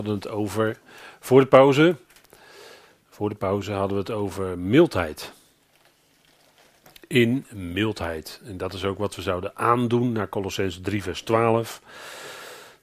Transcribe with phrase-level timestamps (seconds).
[0.00, 0.78] hadden het over,
[1.20, 1.96] voor de pauze,
[3.08, 5.32] voor de pauze hadden we het over mildheid.
[7.06, 8.40] In mildheid.
[8.44, 11.82] En dat is ook wat we zouden aandoen naar Colossens 3 vers 12.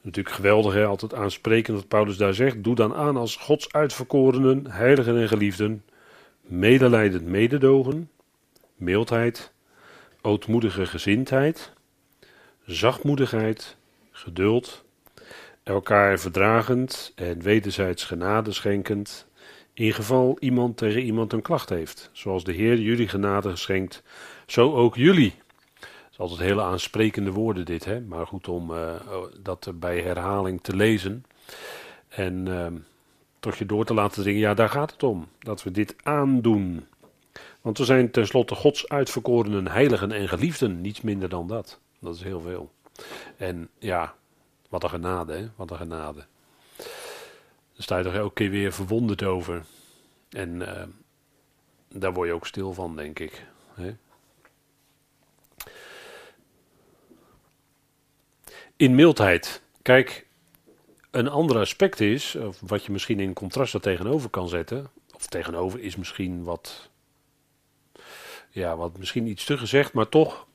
[0.01, 0.85] Natuurlijk geweldig, hè?
[0.85, 2.63] altijd aansprekend wat Paulus daar zegt.
[2.63, 5.83] Doe dan aan als Gods uitverkorenen, heiligen en geliefden,
[6.41, 8.09] medelijdend mededogen,
[8.75, 9.51] mildheid,
[10.21, 11.73] ootmoedige gezindheid,
[12.65, 13.77] zachtmoedigheid,
[14.11, 14.85] geduld,
[15.73, 19.27] elkaar verdragend en wederzijds genade schenkend,
[19.73, 22.09] in geval iemand tegen iemand een klacht heeft.
[22.11, 24.03] Zoals de Heer jullie genade geschenkt,
[24.45, 25.33] zo ook jullie.
[25.79, 28.01] Het is altijd hele aansprekende woorden dit, hè?
[28.01, 28.93] maar goed om uh,
[29.41, 31.25] dat bij herhaling te lezen.
[32.07, 32.67] En uh,
[33.39, 36.85] toch je door te laten dringen, ja daar gaat het om, dat we dit aandoen.
[37.61, 41.79] Want we zijn tenslotte Gods uitverkorenen, heiligen en geliefden, niets minder dan dat.
[41.99, 42.71] Dat is heel veel.
[43.37, 44.15] En ja,
[44.67, 45.49] wat een genade, hè?
[45.55, 46.25] Wat een genade.
[46.77, 49.65] Daar sta je toch elke keer weer verwonderd over.
[50.29, 50.83] En uh,
[51.87, 53.45] daar word je ook stil van, denk ik.
[53.73, 53.95] Hè?
[58.75, 59.61] In mildheid.
[59.81, 60.27] Kijk,
[61.11, 65.27] een ander aspect is, of wat je misschien in contrast er tegenover kan zetten, of
[65.27, 66.89] tegenover is misschien wat,
[68.49, 70.47] ja, wat misschien iets te gezegd, maar toch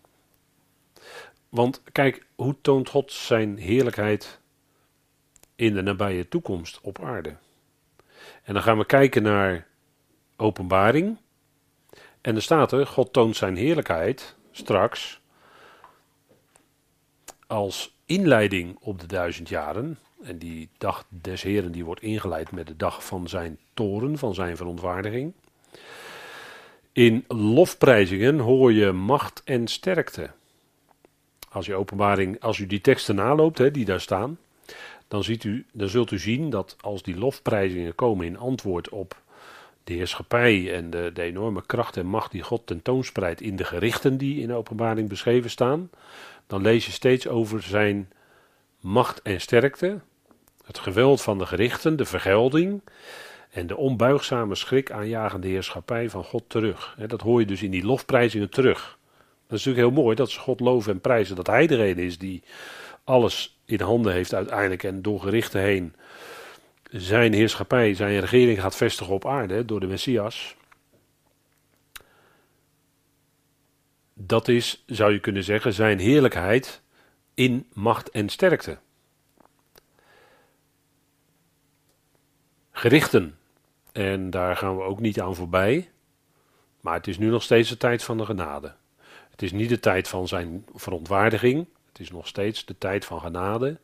[1.53, 4.41] want kijk, hoe toont God zijn heerlijkheid
[5.55, 7.36] in de nabije toekomst op aarde?
[8.42, 9.67] En dan gaan we kijken naar
[10.36, 11.17] openbaring.
[12.20, 15.20] En er staat er, God toont zijn heerlijkheid straks
[17.47, 19.98] als inleiding op de duizend jaren.
[20.23, 24.34] En die dag des Heren die wordt ingeleid met de dag van zijn toren, van
[24.34, 25.33] zijn verontwaardiging.
[26.92, 30.30] In lofprijzingen hoor je macht en sterkte.
[31.53, 34.39] Als je openbaring, als u die teksten naloopt, hè, die daar staan,
[35.08, 39.17] dan, ziet u, dan zult u zien dat als die lofprijzingen komen in antwoord op
[39.84, 44.17] de heerschappij en de, de enorme kracht en macht die God tentoonspreidt in de gerichten
[44.19, 45.91] die in de openbaring beschreven staan,
[46.46, 48.11] dan lees je steeds over zijn
[48.80, 50.01] macht en sterkte,
[50.64, 52.83] het geweld van de gerichten, de vergelding
[53.51, 56.96] en de onbuigzame schrik aanjagende heerschappij van God terug.
[57.07, 58.98] Dat hoor je dus in die lofprijzingen terug.
[59.52, 62.18] Dat is natuurlijk heel mooi dat ze God loven en prijzen dat Hij degene is
[62.18, 62.42] die
[63.05, 65.95] alles in handen heeft uiteindelijk en door gerichten heen
[66.90, 70.57] zijn heerschappij, zijn regering gaat vestigen op aarde door de Messias.
[74.14, 76.83] Dat is, zou je kunnen zeggen, zijn heerlijkheid
[77.35, 78.79] in macht en sterkte.
[82.70, 83.39] Gerichten.
[83.92, 85.91] En daar gaan we ook niet aan voorbij.
[86.80, 88.80] Maar het is nu nog steeds de tijd van de genade.
[89.32, 91.66] Het is niet de tijd van zijn verontwaardiging.
[91.88, 93.78] Het is nog steeds de tijd van genade.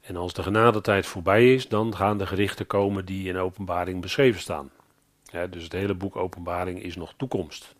[0.00, 4.40] En als de genadetijd voorbij is, dan gaan de gerichten komen die in openbaring beschreven
[4.40, 4.70] staan.
[5.50, 7.74] dus het hele boek Openbaring is nog toekomst.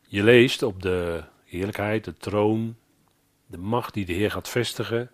[0.00, 2.76] Je leest op de heerlijkheid, de troon,
[3.46, 5.10] de macht die de Heer gaat vestigen.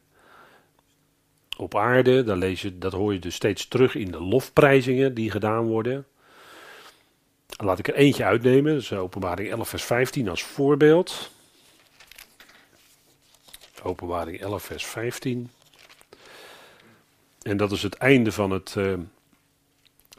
[1.57, 5.31] Op aarde, daar lees je, dat hoor je dus steeds terug in de lofprijzingen die
[5.31, 6.07] gedaan worden.
[7.57, 11.31] Laat ik er eentje uitnemen, dus openbaring 11 vers 15 als voorbeeld.
[13.83, 15.51] Openbaring 11 vers 15.
[17.43, 18.95] En dat is het einde van het uh,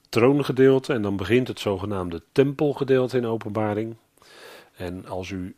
[0.09, 3.95] troongedeelte en dan begint het zogenaamde tempelgedeelte in openbaring.
[4.75, 5.55] En als u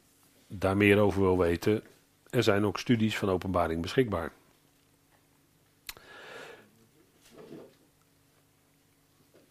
[0.47, 1.83] daar meer over wil weten,
[2.29, 4.31] er zijn ook studies van openbaring beschikbaar.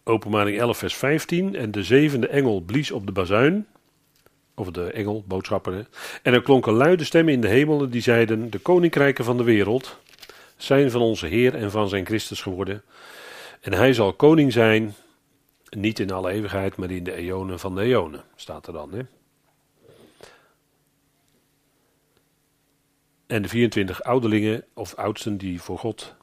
[0.09, 1.55] Openbaring 11, vers 15.
[1.55, 3.67] En de zevende engel blies op de bazuin.
[4.55, 5.87] Of de engel, boodschapper.
[6.23, 9.97] En er klonken luide stemmen in de hemelen die zeiden: De koninkrijken van de wereld
[10.57, 12.83] zijn van onze Heer en van zijn Christus geworden.
[13.61, 14.95] En hij zal koning zijn,
[15.69, 18.93] niet in alle eeuwigheid, maar in de eonen van de eonen, staat er dan.
[18.93, 19.01] Hè?
[23.27, 26.15] En de 24 ouderlingen of oudsten die voor God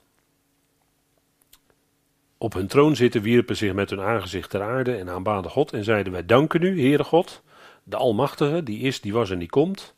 [2.38, 5.84] op hun troon zitten, wierpen zich met hun aangezicht ter aarde en aanbaden God en
[5.84, 7.42] zeiden: Wij danken u, Heere God,
[7.82, 9.94] de Almachtige, die is, die was en die komt,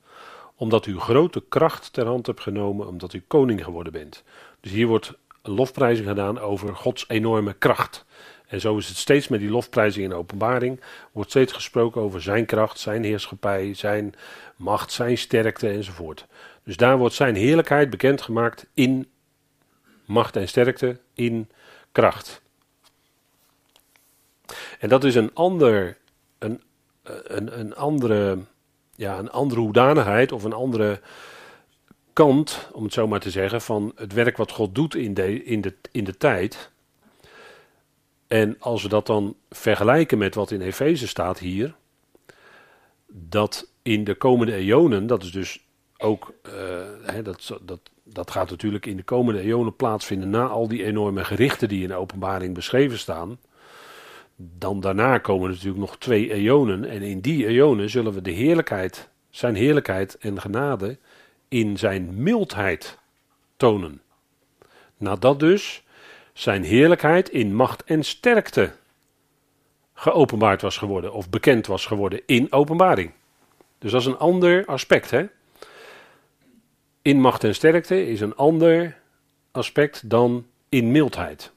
[0.54, 4.24] omdat u grote kracht ter hand hebt genomen, omdat u koning geworden bent.
[4.60, 5.12] Dus hier wordt
[5.42, 8.06] lofprijzing gedaan over Gods enorme kracht.
[8.46, 10.80] En zo is het steeds met die lofprijzing in de openbaring.
[11.12, 14.14] Wordt steeds gesproken over zijn kracht, zijn heerschappij, zijn
[14.56, 16.26] macht, zijn sterkte enzovoort.
[16.64, 19.08] Dus daar wordt zijn heerlijkheid bekendgemaakt in
[20.04, 21.48] macht en sterkte, in
[21.92, 22.42] kracht.
[24.78, 25.98] En dat is een ander,
[26.38, 26.62] een,
[27.02, 28.38] een, een andere,
[28.94, 31.00] ja, een andere hoedanigheid of een andere
[32.12, 35.44] kant, om het zo maar te zeggen, van het werk wat God doet in de,
[35.44, 36.70] in de, in de tijd.
[38.26, 41.74] En als we dat dan vergelijken met wat in Efeze staat hier,
[43.06, 45.64] dat in de komende eonen, dat is dus
[45.98, 46.52] ook, uh,
[47.02, 47.80] hè, dat, dat,
[48.12, 51.88] dat gaat natuurlijk in de komende eonen plaatsvinden na al die enorme gerichten die in
[51.88, 53.38] de openbaring beschreven staan.
[54.36, 59.08] Dan daarna komen natuurlijk nog twee eonen en in die eonen zullen we de heerlijkheid,
[59.30, 60.98] zijn heerlijkheid en genade
[61.48, 62.98] in zijn mildheid
[63.56, 64.00] tonen.
[64.96, 65.82] Nadat dus
[66.32, 68.72] zijn heerlijkheid in macht en sterkte
[69.94, 73.12] geopenbaard was geworden of bekend was geworden in openbaring.
[73.78, 75.10] Dus dat is een ander aspect.
[75.10, 75.26] Hè?
[77.08, 78.96] In macht en sterkte is een ander
[79.50, 81.52] aspect dan in mildheid.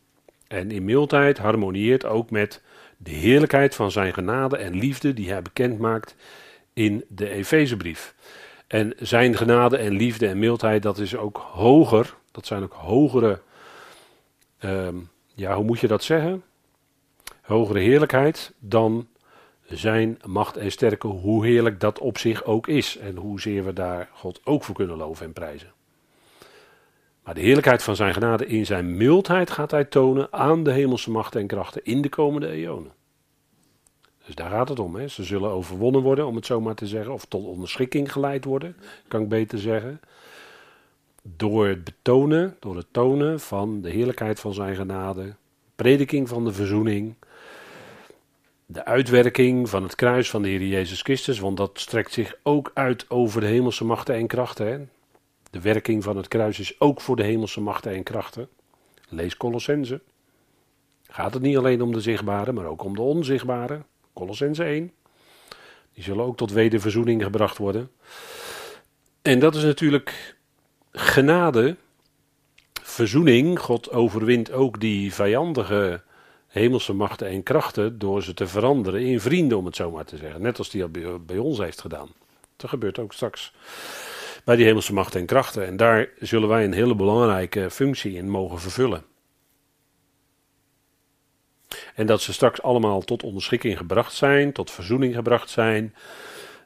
[0.47, 2.61] En in mildheid harmonieert ook met
[2.97, 6.15] de heerlijkheid van zijn genade en liefde die hij bekend maakt
[6.73, 8.15] in de Efezebrief.
[8.67, 12.15] En zijn genade en liefde en mildheid, dat is ook hoger.
[12.31, 13.41] Dat zijn ook hogere,
[14.57, 14.95] ehm,
[15.33, 16.43] ja, hoe moet je dat zeggen?
[17.41, 19.07] Hogere heerlijkheid dan
[19.77, 22.97] zijn macht en sterke, hoe heerlijk dat op zich ook is.
[22.97, 25.71] En hoezeer we daar God ook voor kunnen loven en prijzen.
[27.23, 31.11] Maar de heerlijkheid van zijn genade in zijn mildheid gaat hij tonen aan de hemelse
[31.11, 32.91] machten en krachten in de komende eonen.
[34.25, 34.95] Dus daar gaat het om.
[34.95, 35.07] Hè.
[35.07, 38.75] Ze zullen overwonnen worden, om het zo maar te zeggen, of tot onderschikking geleid worden,
[39.07, 39.99] kan ik beter zeggen.
[41.23, 45.35] Door het betonen, door het tonen van de heerlijkheid van zijn genade,
[45.75, 47.15] prediking van de verzoening,
[48.71, 52.71] de uitwerking van het kruis van de Heer Jezus Christus, want dat strekt zich ook
[52.73, 54.67] uit over de hemelse machten en krachten.
[54.67, 54.79] Hè.
[55.49, 58.49] De werking van het kruis is ook voor de hemelse machten en krachten.
[59.09, 60.01] Lees Colossense.
[61.07, 63.81] Gaat het niet alleen om de zichtbare, maar ook om de onzichtbare.
[64.13, 64.91] Colossense 1.
[65.93, 67.91] Die zullen ook tot wederverzoening gebracht worden.
[69.21, 70.35] En dat is natuurlijk
[70.91, 71.75] genade,
[72.81, 73.59] verzoening.
[73.59, 76.01] God overwint ook die vijandige
[76.51, 80.17] hemelse machten en krachten door ze te veranderen in vrienden, om het zo maar te
[80.17, 80.41] zeggen.
[80.41, 82.09] Net als hij dat bij ons heeft gedaan.
[82.55, 83.53] Dat gebeurt ook straks
[84.43, 85.65] bij die hemelse machten en krachten.
[85.65, 89.03] En daar zullen wij een hele belangrijke functie in mogen vervullen.
[91.95, 95.95] En dat ze straks allemaal tot onderschikking gebracht zijn, tot verzoening gebracht zijn.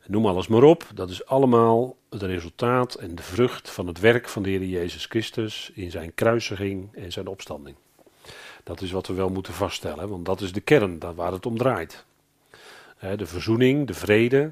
[0.07, 0.85] Noem alles maar op.
[0.93, 5.05] Dat is allemaal het resultaat en de vrucht van het werk van de Heer Jezus
[5.05, 7.75] Christus in zijn kruisiging en zijn opstanding.
[8.65, 11.57] Dat is wat we wel moeten vaststellen, want dat is de kern waar het om
[11.57, 12.05] draait.
[12.99, 14.51] De verzoening, de vrede,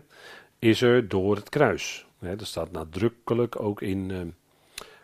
[0.60, 2.06] is er door het kruis.
[2.20, 4.20] Dat staat nadrukkelijk ook in eh,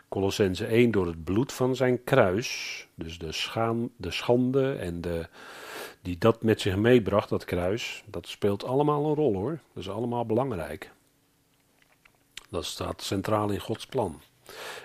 [0.08, 2.86] Colossense 1 door het bloed van zijn kruis.
[2.94, 5.28] Dus de, schaam, de schande en de,
[6.02, 9.58] die dat met zich meebracht, dat kruis, dat speelt allemaal een rol hoor.
[9.72, 10.90] Dat is allemaal belangrijk.
[12.50, 14.20] Dat staat centraal in Gods plan.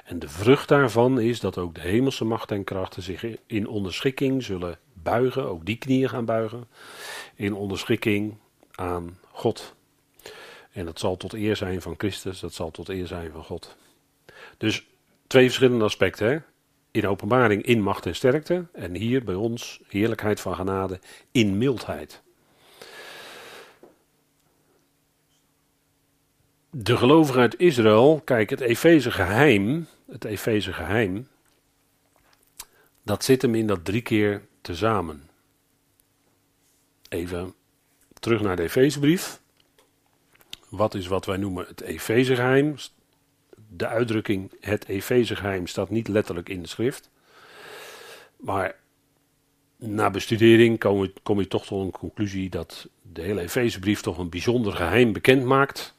[0.06, 4.44] En de vrucht daarvan is dat ook de hemelse macht en krachten zich in onderschikking
[4.44, 6.68] zullen buigen, ook die knieën gaan buigen,
[7.36, 8.38] in onderschikking
[8.72, 9.76] aan God.
[10.72, 13.76] En dat zal tot eer zijn van Christus, dat zal tot eer zijn van God.
[14.58, 14.88] Dus
[15.28, 16.28] twee verschillende aspecten.
[16.28, 16.38] Hè?
[16.92, 18.66] In openbaring in macht en sterkte.
[18.74, 21.00] En hier bij ons heerlijkheid van genade
[21.32, 22.24] in mildheid.
[26.78, 31.28] De gelovigen uit Israël, kijk, het Efeze geheim, het Efeze geheim,
[33.04, 35.30] dat zit hem in dat drie keer tezamen.
[37.10, 37.54] Even
[38.20, 39.42] terug naar de Efezebrief.
[40.70, 42.76] Wat is wat wij noemen het Efezegeheim?
[43.68, 47.10] De uitdrukking het Efezegeheim staat niet letterlijk in de schrift.
[48.38, 48.76] Maar
[49.76, 54.18] na bestudering kom je, kom je toch tot een conclusie dat de hele Efezebrief toch
[54.18, 55.95] een bijzonder geheim bekend maakt.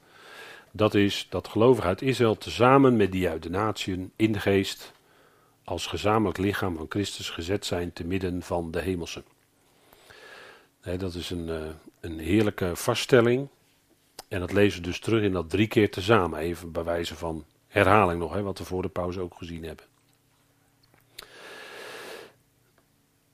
[0.77, 4.93] Dat is dat gelovigen uit Israël tezamen met die uit de natieën in de geest
[5.65, 9.25] als gezamenlijk lichaam van Christus gezet zijn te midden van de hemelsen.
[10.99, 11.67] dat is een, eh,
[12.01, 13.49] een heerlijke vaststelling.
[14.29, 16.39] En dat lezen we dus terug in dat drie keer tezamen.
[16.39, 19.85] Even bij wijze van herhaling nog, wat we voor de pauze ook gezien hebben.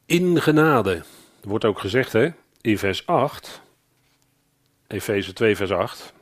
[0.07, 1.03] In genade.
[1.41, 3.61] wordt ook gezegd hè, in vers 8.
[4.87, 6.13] Efeze 2 vers 8.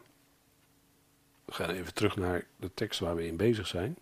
[1.50, 3.96] We gaan even terug naar de tekst waar we in bezig zijn.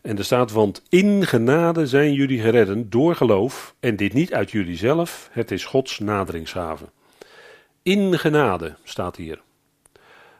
[0.00, 4.50] En er staat, want in genade zijn jullie geredden door geloof, en dit niet uit
[4.50, 6.90] jullie zelf, het is Gods naderingshaven.
[7.82, 9.40] In genade staat hier.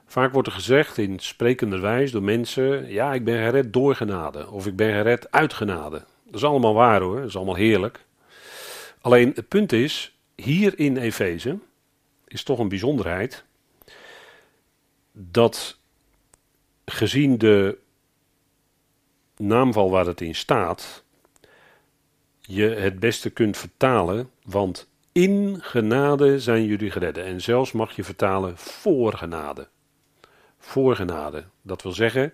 [0.06, 4.66] Vaak wordt er gezegd in sprekenderwijs door mensen: ja, ik ben gered door genade, of
[4.66, 6.04] ik ben gered uit genade.
[6.24, 8.04] Dat is allemaal waar hoor, dat is allemaal heerlijk.
[9.00, 11.58] Alleen het punt is, hier in Efeze
[12.26, 13.44] is toch een bijzonderheid
[15.18, 15.78] dat
[16.84, 17.78] gezien de
[19.36, 21.04] naamval waar het in staat,
[22.40, 27.24] je het beste kunt vertalen, want in genade zijn jullie geredden.
[27.24, 29.68] En zelfs mag je vertalen voor genade.
[30.58, 31.44] Voor genade.
[31.62, 32.32] Dat wil zeggen,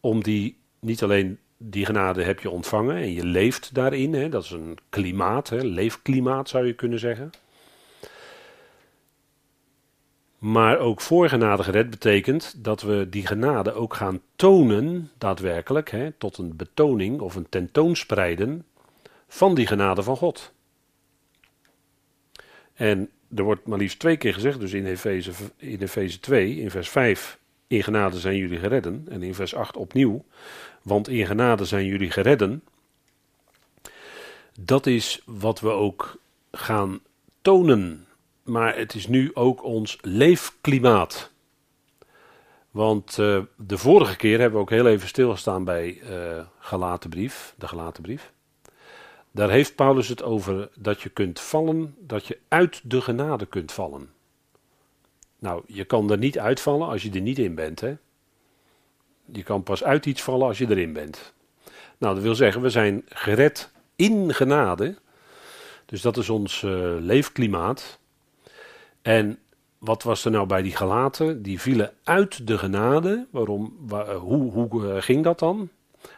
[0.00, 4.44] om die, niet alleen die genade heb je ontvangen en je leeft daarin, hè, dat
[4.44, 7.30] is een klimaat, hè, leefklimaat zou je kunnen zeggen.
[10.38, 16.12] Maar ook voor genade gered betekent dat we die genade ook gaan tonen, daadwerkelijk, hè,
[16.12, 18.64] tot een betoning of een tentoonspreiden
[19.28, 20.52] van die genade van God.
[22.74, 26.70] En er wordt maar liefst twee keer gezegd, dus in Efeze, in Efeze 2, in
[26.70, 29.06] vers 5, in genade zijn jullie geredden.
[29.08, 30.24] En in vers 8 opnieuw,
[30.82, 32.62] want in genade zijn jullie geredden.
[34.60, 36.20] Dat is wat we ook
[36.52, 37.00] gaan
[37.42, 38.06] tonen.
[38.48, 41.30] Maar het is nu ook ons leefklimaat.
[42.70, 47.68] Want uh, de vorige keer hebben we ook heel even stilgestaan bij uh, Galatenbrief, de
[47.68, 48.32] Galatenbrief.
[49.30, 53.72] Daar heeft Paulus het over dat je kunt vallen, dat je uit de genade kunt
[53.72, 54.10] vallen.
[55.38, 57.80] Nou, je kan er niet uitvallen als je er niet in bent.
[57.80, 57.96] Hè?
[59.32, 61.32] Je kan pas uit iets vallen als je erin bent.
[61.98, 64.96] Nou, dat wil zeggen, we zijn gered in genade.
[65.86, 67.97] Dus dat is ons uh, leefklimaat.
[69.02, 69.38] En
[69.78, 71.42] wat was er nou bij die gelaten?
[71.42, 73.26] Die vielen uit de genade.
[73.30, 73.76] Waarom?
[73.86, 75.68] Waar, hoe, hoe uh, ging dat dan?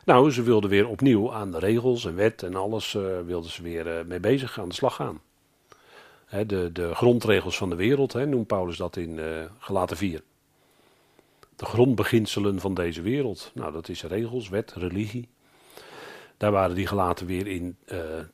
[0.05, 3.63] Nou, ze wilden weer opnieuw aan de regels en wet en alles uh, wilden ze
[3.63, 5.21] weer mee bezig aan de slag gaan.
[6.27, 9.21] Hè, de, de grondregels van de wereld, hè, noemt Paulus dat in
[9.59, 10.23] Galaten 4.
[11.57, 13.51] De grondbeginselen van deze wereld.
[13.55, 15.29] Nou, dat is regels, wet, religie.
[16.37, 17.77] Daar waren die gelaten weer in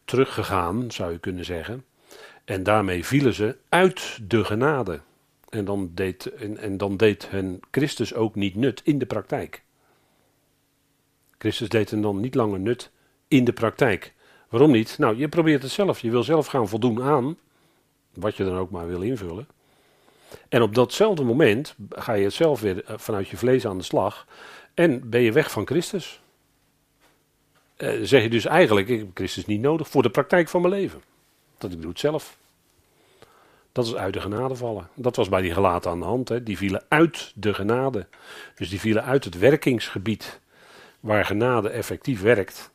[0.05, 1.85] teruggegaan, zou je kunnen zeggen.
[2.45, 5.01] En daarmee vielen ze uit de genade.
[5.49, 9.63] En dan deed, en, en dan deed hen Christus ook niet nut in de praktijk.
[11.39, 12.91] Christus deed hem dan niet langer nut
[13.29, 14.15] in de praktijk.
[14.49, 14.99] Waarom niet?
[14.99, 16.01] Nou, je probeert het zelf.
[16.01, 17.37] Je wil zelf gaan voldoen aan
[18.15, 19.49] wat je dan ook maar wil invullen.
[20.49, 24.27] En op datzelfde moment ga je zelf weer eh, vanuit je vlees aan de slag
[24.75, 26.21] en ben je weg van Christus.
[27.77, 30.75] Eh, zeg je dus eigenlijk, ik heb Christus niet nodig voor de praktijk van mijn
[30.75, 31.03] leven.
[31.59, 32.37] Dat ik doe het zelf.
[33.73, 34.89] Dat is uit de genade vallen.
[34.95, 36.29] Dat was bij die gelaten aan de hand.
[36.29, 36.43] Hè.
[36.43, 38.07] Die vielen uit de genade.
[38.55, 40.41] Dus die vielen uit het werkingsgebied
[41.01, 42.71] waar genade effectief werkt,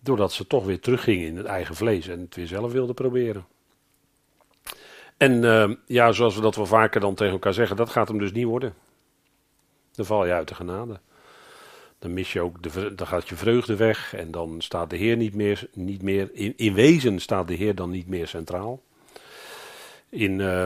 [0.00, 3.46] doordat ze toch weer teruggingen in het eigen vlees en het weer zelf wilden proberen.
[5.16, 8.18] En uh, ja, zoals we dat wel vaker dan tegen elkaar zeggen, dat gaat hem
[8.18, 8.74] dus niet worden.
[9.92, 11.00] Dan val je uit de genade.
[12.04, 15.16] Dan mis je ook de, dan gaat je vreugde weg en dan staat de Heer
[15.16, 18.82] niet meer, niet meer in, in wezen staat de Heer dan niet meer centraal.
[20.08, 20.64] In uh,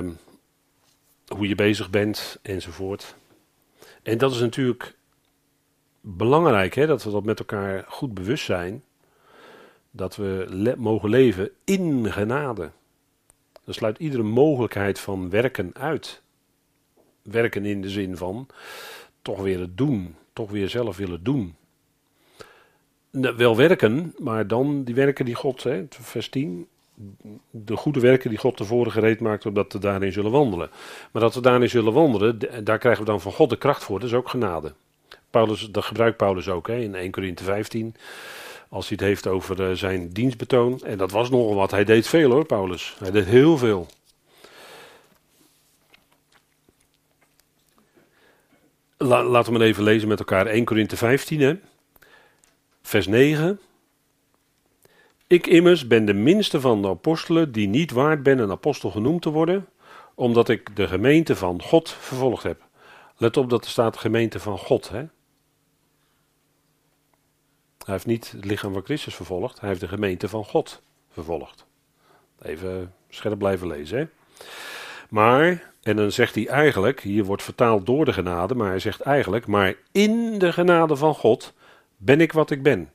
[1.27, 3.15] hoe je bezig bent enzovoort.
[4.03, 4.95] En dat is natuurlijk
[6.01, 8.83] belangrijk hè, dat we dat met elkaar goed bewust zijn.
[9.91, 12.71] Dat we mogen leven in genade.
[13.65, 16.23] Dat sluit iedere mogelijkheid van werken uit.
[17.23, 18.47] Werken in de zin van
[19.23, 21.55] toch weer het doen, toch weer zelf willen doen.
[23.37, 26.67] Wel werken, maar dan die werken die God, hè, vers 10,
[27.51, 30.71] de goede werken die God tevoren gereed maakt, opdat we daarin zullen wandelen.
[31.13, 34.01] Maar dat we daarin zullen wandelen, daar krijgen we dan van God de kracht voor,
[34.01, 34.73] dat is ook genade.
[35.31, 37.95] Paulus, dat gebruikt Paulus ook hè, in 1 Corinthië 15.
[38.69, 40.81] Als hij het heeft over uh, zijn dienstbetoon.
[40.85, 41.71] En dat was nogal wat.
[41.71, 42.97] Hij deed veel hoor, Paulus.
[42.99, 43.87] Hij deed heel veel.
[49.01, 51.55] La, laten we even lezen met elkaar 1 Corinthië 15, hè?
[52.83, 53.61] vers 9.
[55.27, 59.23] Ik immers ben de minste van de apostelen die niet waard ben een apostel genoemd
[59.23, 59.69] te worden,
[60.15, 62.63] omdat ik de gemeente van God vervolgd heb.
[63.17, 64.89] Let op dat er staat gemeente van God.
[64.89, 64.99] Hè?
[67.79, 71.67] Hij heeft niet het lichaam van Christus vervolgd, hij heeft de gemeente van God vervolgd.
[72.43, 73.99] Even scherp blijven lezen.
[73.99, 74.07] Hè?
[75.09, 79.01] Maar, en dan zegt hij eigenlijk, hier wordt vertaald door de genade, maar hij zegt
[79.01, 81.55] eigenlijk, maar in de genade van God
[81.97, 82.91] ben ik wat ik ben.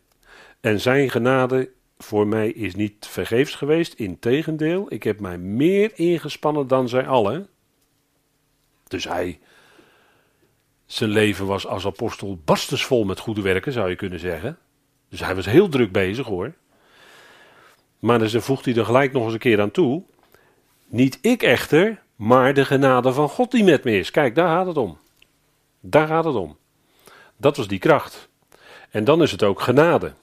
[0.62, 6.68] En zijn genade voor mij is niet vergeefs geweest, integendeel, ik heb mij meer ingespannen
[6.68, 7.48] dan zij allen.
[8.88, 9.40] Dus hij,
[10.86, 14.58] zijn leven was als apostel barstensvol met goede werken, zou je kunnen zeggen.
[15.10, 16.54] Dus hij was heel druk bezig hoor.
[18.00, 20.04] Maar dan voegt hij er gelijk nog eens een keer aan toe.
[20.88, 24.12] Niet ik echter, maar de genade van God die met me is.
[24.12, 24.98] Kijk, daar gaat het om.
[25.80, 26.58] Daar gaat het om.
[27.38, 28.30] Dat was die kracht.
[28.90, 30.14] En dan is het ook genade.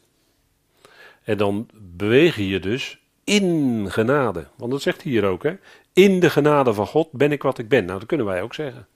[1.23, 4.47] En dan beweeg je dus in genade.
[4.57, 5.57] Want dat zegt hij hier ook, hè?
[5.93, 7.85] In de genade van God ben ik wat ik ben.
[7.85, 8.87] Nou, dat kunnen wij ook zeggen.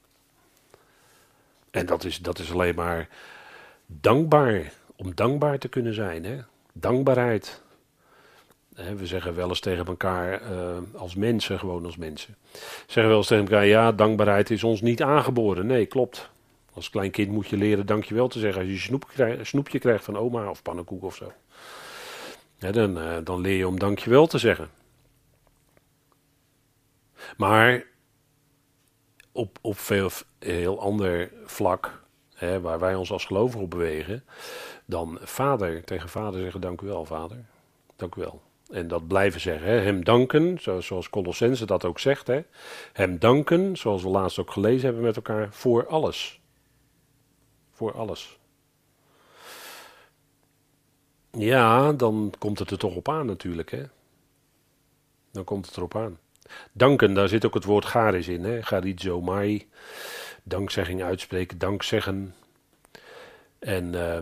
[1.71, 3.09] En dat is, dat is alleen maar
[3.87, 6.25] dankbaar om dankbaar te kunnen zijn.
[6.25, 6.39] Hè?
[6.73, 7.63] Dankbaarheid.
[8.75, 12.37] We zeggen wel eens tegen elkaar uh, als mensen, gewoon als mensen.
[12.87, 15.67] Zeggen wel eens tegen elkaar, ja, dankbaarheid is ons niet aangeboren.
[15.67, 16.31] Nee, klopt.
[16.73, 19.11] Als klein kind moet je leren dankjewel te zeggen als je snoep
[19.43, 21.33] snoepje krijgt van oma of pannenkoek of zo.
[22.59, 24.69] dan, uh, dan leer je om dankjewel te zeggen.
[27.37, 27.85] Maar
[29.33, 32.03] op, op veel heel ander vlak,
[32.35, 34.25] hè, waar wij ons als gelovigen op bewegen,
[34.85, 37.45] dan vader tegen vader zeggen: Dank u wel, vader.
[37.97, 38.44] Dank u wel.
[38.71, 39.69] En dat blijven zeggen.
[39.69, 39.79] Hè.
[39.81, 42.27] Hem danken, zoals Colossense dat ook zegt.
[42.27, 42.43] Hè.
[42.93, 46.41] Hem danken, zoals we laatst ook gelezen hebben met elkaar, voor alles.
[47.73, 48.39] Voor alles.
[51.31, 53.71] Ja, dan komt het er toch op aan natuurlijk.
[53.71, 53.83] Hè.
[55.31, 56.19] Dan komt het erop aan.
[56.73, 58.45] Danken, daar zit ook het woord garis in.
[58.45, 58.63] Hè?
[58.63, 59.69] Garizo mai.
[60.43, 62.35] Dankzegging uitspreken, dankzeggen.
[63.59, 64.19] En uh,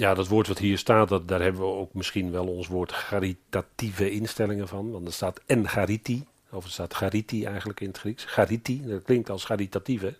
[0.00, 2.92] ja, dat woord wat hier staat, dat, daar hebben we ook misschien wel ons woord
[2.92, 4.90] garitatieve instellingen van.
[4.90, 8.24] Want er staat en gariti, of er staat gariti eigenlijk in het Grieks.
[8.24, 10.14] Gariti, dat klinkt als garitatieve.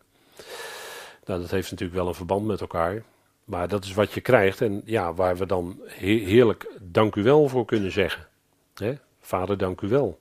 [1.25, 3.03] Nou, dat heeft natuurlijk wel een verband met elkaar.
[3.45, 7.49] Maar dat is wat je krijgt en ja, waar we dan heerlijk dank u wel
[7.49, 8.27] voor kunnen zeggen.
[8.75, 8.95] Hè?
[9.21, 10.19] Vader, dank u wel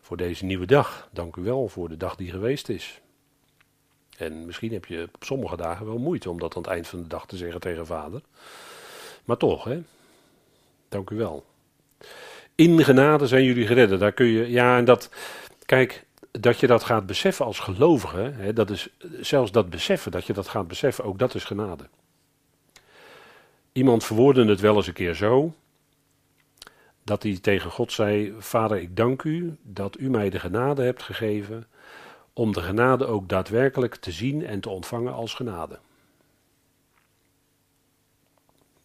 [0.00, 1.08] voor deze nieuwe dag.
[1.12, 3.00] Dank u wel voor de dag die geweest is.
[4.22, 7.02] En misschien heb je op sommige dagen wel moeite om dat aan het eind van
[7.02, 8.20] de dag te zeggen tegen vader.
[9.24, 9.82] Maar toch, hè?
[10.88, 11.44] Dank u wel.
[12.54, 13.98] In genade zijn jullie geredden.
[13.98, 15.10] Daar kun je, ja, en dat,
[15.66, 18.88] kijk, dat je dat gaat beseffen als gelovige, hè, dat is
[19.20, 21.88] zelfs dat beseffen, dat je dat gaat beseffen, ook dat is genade.
[23.72, 25.54] Iemand verwoordde het wel eens een keer zo
[27.04, 31.02] dat hij tegen God zei: Vader, ik dank u dat u mij de genade hebt
[31.02, 31.66] gegeven
[32.32, 35.78] om de genade ook daadwerkelijk te zien en te ontvangen als genade.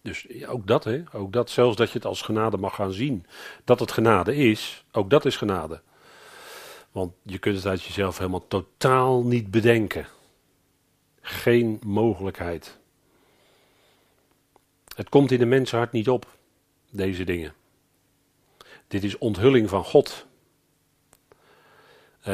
[0.02, 3.26] Dus ook dat, hè, ook dat, zelfs dat je het als genade mag gaan zien,
[3.64, 5.82] dat het genade is, ook dat is genade.
[6.92, 10.08] Want je kunt het uit jezelf helemaal totaal niet bedenken.
[11.22, 12.78] Geen mogelijkheid.
[14.96, 16.38] Het komt in de mensenhart niet op,
[16.90, 17.54] deze dingen.
[18.88, 20.27] Dit is onthulling van God.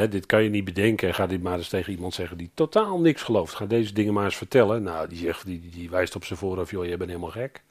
[0.00, 1.14] Dit kan je niet bedenken.
[1.14, 3.54] Ga dit maar eens tegen iemand zeggen die totaal niks gelooft.
[3.54, 4.82] Ga deze dingen maar eens vertellen.
[4.82, 7.62] Nou, die, zegt, die, die wijst op zijn voorhoofd: joh, jij bent helemaal gek.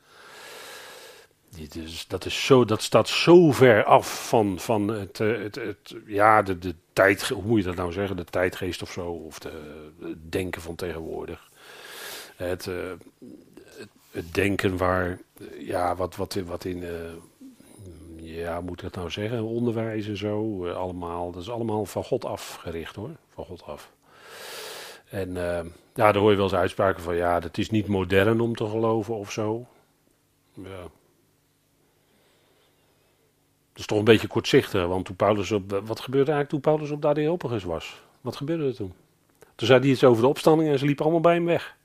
[1.49, 5.55] Dit is, dat, is zo, dat staat zo ver af van, van het, eh, het,
[5.55, 8.15] het, ja, de, de tijd, hoe moet je dat nou zeggen?
[8.15, 9.51] De tijdgeest of zo, of de,
[10.01, 11.49] het denken van tegenwoordig.
[12.35, 12.75] Het, uh,
[14.11, 15.19] het, denken waar,
[15.57, 16.77] ja, wat, wat, wat in.
[16.77, 16.89] Uh,
[18.35, 19.43] ja, moet ik dat nou zeggen?
[19.43, 21.31] Onderwijs en zo, eh, allemaal.
[21.31, 23.09] Dat is allemaal van God afgericht hoor.
[23.27, 23.91] Van God af.
[25.09, 25.59] En uh,
[25.93, 28.67] ja, daar hoor je wel eens uitspraken van ja, dat is niet modern om te
[28.67, 29.65] geloven of zo.
[30.53, 30.81] Ja.
[33.71, 35.81] Dat is toch een beetje kortzichtig, want toen Paulus op.
[35.85, 38.01] Wat gebeurde eigenlijk toen Paulus op de was?
[38.21, 38.93] Wat gebeurde er toen?
[39.55, 41.75] Toen zei hij iets over de opstanding en ze liepen allemaal bij hem weg.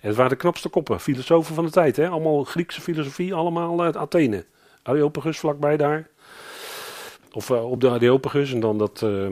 [0.00, 2.08] En het waren de knapste koppen, filosofen van de tijd, hè?
[2.08, 4.44] allemaal Griekse filosofie, allemaal uit Athene.
[4.84, 6.08] Areopagus vlakbij daar.
[7.32, 9.26] Of uh, op de Areopagus en dan dat, uh,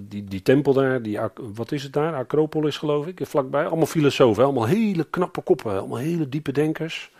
[0.00, 1.18] die, die tempel daar, die,
[1.54, 2.14] wat is het daar?
[2.14, 3.66] Acropolis geloof ik, vlakbij.
[3.66, 7.10] Allemaal filosofen, allemaal hele knappe koppen, allemaal hele diepe denkers.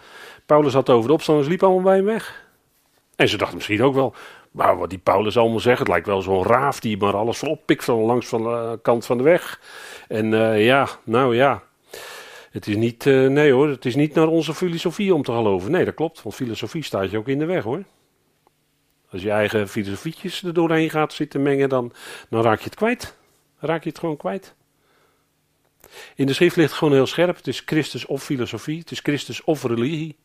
[0.46, 2.44] Paulus had over de opstanders, liep allemaal bij hem weg.
[3.16, 4.14] En ze dachten misschien ook wel,
[4.50, 7.84] maar wat die Paulus allemaal zegt, het lijkt wel zo'n raaf die maar alles oppikt
[7.84, 9.60] van langs van de kant van de weg.
[10.08, 11.62] En ja, nou ja,
[12.56, 15.70] het is niet, uh, nee hoor, het is niet naar onze filosofie om te geloven.
[15.70, 17.84] Nee, dat klopt, want filosofie staat je ook in de weg hoor.
[19.10, 21.92] Als je eigen filosofietjes er doorheen gaat zitten mengen, dan,
[22.30, 23.16] dan raak je het kwijt.
[23.58, 24.54] raak je het gewoon kwijt.
[26.14, 27.36] In de schrift ligt het gewoon heel scherp.
[27.36, 28.78] Het is Christus of filosofie.
[28.78, 30.16] Het is Christus of religie.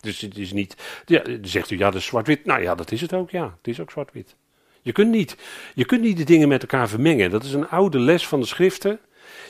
[0.00, 1.02] Dus het is niet.
[1.04, 2.44] Ja, zegt u ja, dat is zwart-wit.
[2.44, 3.30] Nou ja, dat is het ook.
[3.30, 4.36] Ja, het is ook zwart-wit.
[4.82, 5.36] Je kunt, niet,
[5.74, 7.30] je kunt niet de dingen met elkaar vermengen.
[7.30, 9.00] Dat is een oude les van de schriften.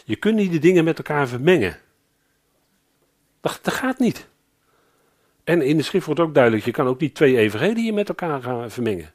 [0.04, 1.78] Je kunt niet de dingen met elkaar vermengen.
[3.46, 4.28] Dat, dat gaat niet.
[5.44, 8.42] En in de schrift wordt ook duidelijk, je kan ook niet twee evangeliën met elkaar
[8.42, 9.14] gaan vermengen.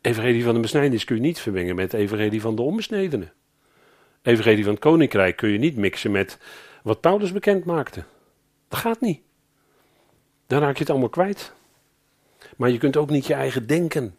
[0.00, 3.32] Evangelie van de besnijdenis kun je niet vermengen met evangelie van de onbesnedenen.
[4.22, 6.38] Evangelie van het koninkrijk kun je niet mixen met
[6.82, 8.04] wat Paulus bekend maakte.
[8.68, 9.20] Dat gaat niet.
[10.46, 11.52] Dan raak je het allemaal kwijt.
[12.56, 14.16] Maar je kunt ook niet je eigen denken.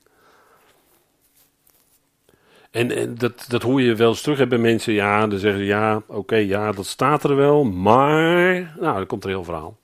[2.74, 4.94] En, en dat, dat hoor je wel eens terug bij mensen.
[4.94, 7.64] Ja, dan zeggen ze ja, oké, ja, dat staat er wel.
[7.64, 9.78] Maar, nou, dan komt er heel verhaal.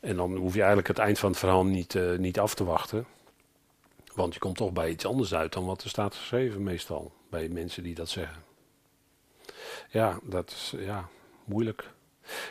[0.00, 2.64] En dan hoef je eigenlijk het eind van het verhaal niet, uh, niet af te
[2.64, 3.06] wachten.
[4.14, 7.12] Want je komt toch bij iets anders uit dan wat er staat geschreven, meestal.
[7.30, 8.42] Bij mensen die dat zeggen.
[9.90, 11.08] Ja, dat is ja,
[11.44, 11.90] moeilijk.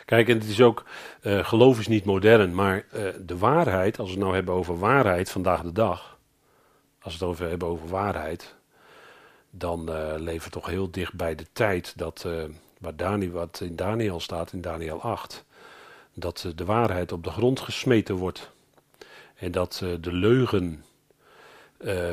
[0.04, 0.84] Kijk, en het is ook,
[1.22, 4.78] uh, geloof is niet modern, maar uh, de waarheid, als we het nou hebben over
[4.78, 6.18] waarheid vandaag de dag,
[7.00, 8.55] als we het over hebben over waarheid,
[9.58, 12.26] dan uh, leven we toch heel dicht bij de tijd dat,
[12.78, 15.44] waar Daniel, wat in Daniel staat, in Daniel 8,
[16.14, 18.50] dat de waarheid op de grond gesmeten wordt.
[19.34, 20.84] En dat de leugen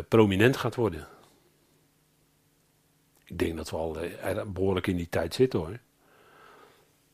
[0.07, 1.07] prominent gaat worden.
[3.25, 3.97] Ik denk dat we al
[4.45, 5.79] behoorlijk in die tijd zitten hoor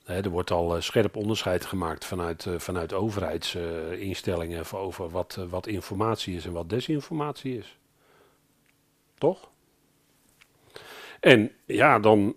[0.09, 5.67] er wordt al eh, scherp onderscheid gemaakt vanuit, eh, vanuit overheidsinstellingen over wat, eh, wat
[5.67, 7.77] informatie is en wat desinformatie is.
[9.17, 9.49] Toch?
[11.19, 12.35] En ja, dan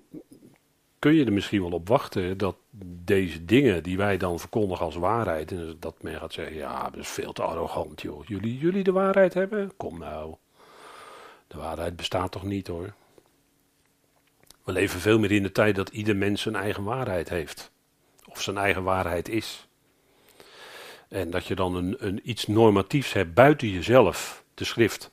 [0.99, 2.57] kun je er misschien wel op wachten dat
[3.05, 7.01] deze dingen die wij dan verkondigen als waarheid, en dat men gaat zeggen, ja, dat
[7.01, 8.27] is veel te arrogant joh.
[8.27, 9.73] Jullie, jullie de waarheid hebben?
[9.77, 10.35] Kom nou.
[11.47, 12.93] De waarheid bestaat toch niet hoor.
[14.65, 17.71] We leven veel meer in de tijd dat ieder mens zijn eigen waarheid heeft.
[18.27, 19.69] Of zijn eigen waarheid is.
[21.09, 25.11] En dat je dan een, een iets normatiefs hebt buiten jezelf, de schrift,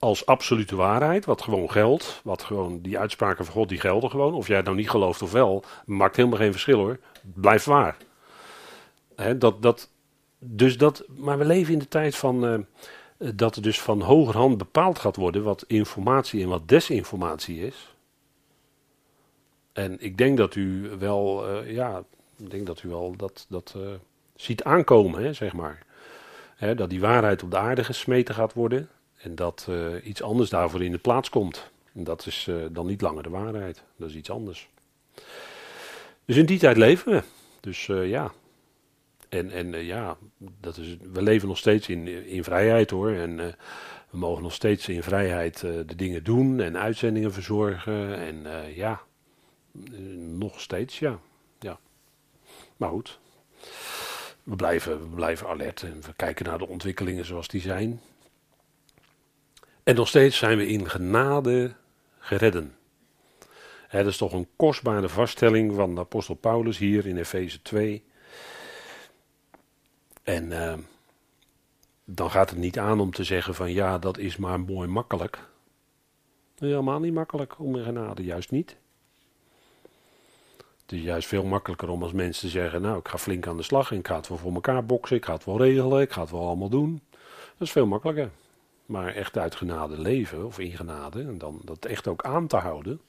[0.00, 2.20] als absolute waarheid, wat gewoon geldt.
[2.24, 4.34] Wat gewoon, die uitspraken van God, die gelden gewoon.
[4.34, 6.98] Of jij het nou niet gelooft of wel, maakt helemaal geen verschil hoor.
[7.22, 7.96] Blijft waar.
[9.36, 9.90] dat, dat,
[10.38, 12.44] dus dat, maar we leven in de tijd van.
[12.44, 12.58] Uh,
[13.34, 17.94] dat er dus van hogerhand bepaald gaat worden wat informatie en wat desinformatie is.
[19.72, 22.02] En ik denk dat u wel, uh, ja,
[22.36, 23.82] ik denk dat u wel dat, dat uh,
[24.34, 25.82] ziet aankomen, hè, zeg maar.
[26.76, 28.88] Dat die waarheid op de aarde gesmeten gaat worden
[29.22, 31.70] en dat uh, iets anders daarvoor in de plaats komt.
[31.92, 34.68] En dat is dan niet langer de waarheid, dat is iets anders.
[36.24, 37.22] Dus in die tijd leven we.
[37.60, 38.32] Dus ja.
[39.28, 40.16] En, en ja,
[40.60, 43.10] dat is, we leven nog steeds in, in vrijheid hoor.
[43.10, 43.36] En
[44.10, 48.16] we mogen nog steeds in vrijheid de dingen doen en uitzendingen verzorgen.
[48.16, 49.00] En ja,
[50.16, 51.18] nog steeds, ja.
[51.58, 51.78] ja.
[52.76, 53.18] Maar goed,
[54.42, 58.00] we blijven, we blijven alert en we kijken naar de ontwikkelingen zoals die zijn.
[59.90, 61.74] En nog steeds zijn we in genade
[62.18, 62.76] geredden.
[63.88, 68.04] Het is toch een kostbare vaststelling van de apostel Paulus hier in Efeze 2.
[70.22, 70.74] En uh,
[72.04, 75.38] dan gaat het niet aan om te zeggen van ja, dat is maar mooi makkelijk.
[76.58, 78.76] Helemaal niet makkelijk om in genade, juist niet.
[80.82, 83.56] Het is juist veel makkelijker om als mensen te zeggen: Nou, ik ga flink aan
[83.56, 86.00] de slag en ik ga het wel voor elkaar boksen, ik ga het wel regelen,
[86.00, 87.00] ik ga het wel allemaal doen.
[87.58, 88.30] Dat is veel makkelijker.
[88.90, 92.56] Maar echt uit genade leven of in genade en dan dat echt ook aan te
[92.56, 93.00] houden,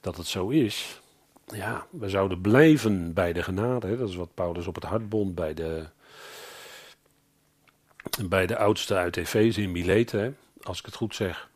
[0.00, 1.00] dat het zo is.
[1.46, 3.86] Ja, we zouden blijven bij de genade.
[3.86, 3.96] Hè?
[3.96, 5.84] Dat is wat Paulus op het hart bond bij de,
[8.28, 11.48] bij de oudste uit Efeze in Mileten, als ik het goed zeg.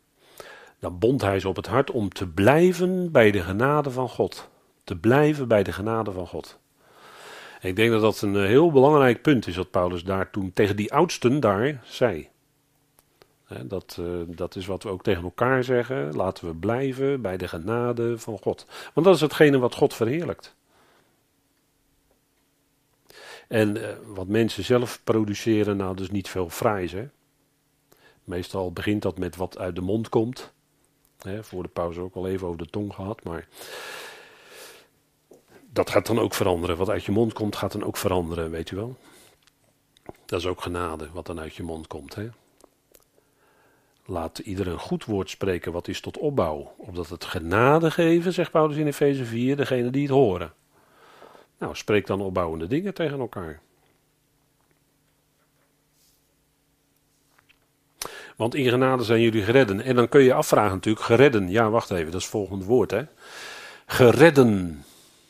[0.79, 4.49] Dan bond hij ze op het hart om te blijven bij de genade van God
[4.85, 6.59] te blijven bij de genade van God.
[7.61, 10.75] ik denk dat dat een eh, heel belangrijk punt is wat Paulus daar toen tegen
[10.75, 12.29] die oudsten daar zei.
[13.47, 16.15] Dat, uh, dat is wat we ook tegen elkaar zeggen.
[16.15, 18.65] Laten we blijven bij de genade van God.
[18.93, 20.55] Want dat is hetgene wat God verheerlijkt.
[23.47, 26.91] En uh, wat mensen zelf produceren, nou, dus niet veel fraais.
[26.91, 27.07] Hè?
[28.23, 30.53] Meestal begint dat met wat uit de mond komt.
[31.41, 33.23] Voor de pauze ook al even over de tong gehad.
[33.23, 33.47] Maar
[35.71, 36.77] dat gaat dan ook veranderen.
[36.77, 38.95] Wat uit je mond komt, gaat dan ook veranderen, weet u wel.
[40.25, 42.15] Dat is ook genade, wat dan uit je mond komt.
[42.15, 42.29] Hè?
[44.05, 46.73] Laat ieder een goed woord spreken, wat is tot opbouw.
[46.77, 50.53] Opdat het genade geven, zegt Paulus in Efeze 4, degene die het horen.
[51.57, 53.61] Nou, spreek dan opbouwende dingen tegen elkaar.
[58.35, 59.81] Want in genade zijn jullie geredden.
[59.81, 61.49] En dan kun je afvragen natuurlijk, geredden.
[61.49, 63.03] Ja, wacht even, dat is het volgende woord hè.
[63.85, 64.83] Geredden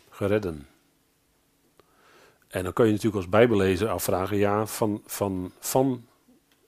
[0.10, 0.68] geredden.
[2.48, 6.06] En dan kun je natuurlijk als bijbellezer afvragen, ja, van, van, van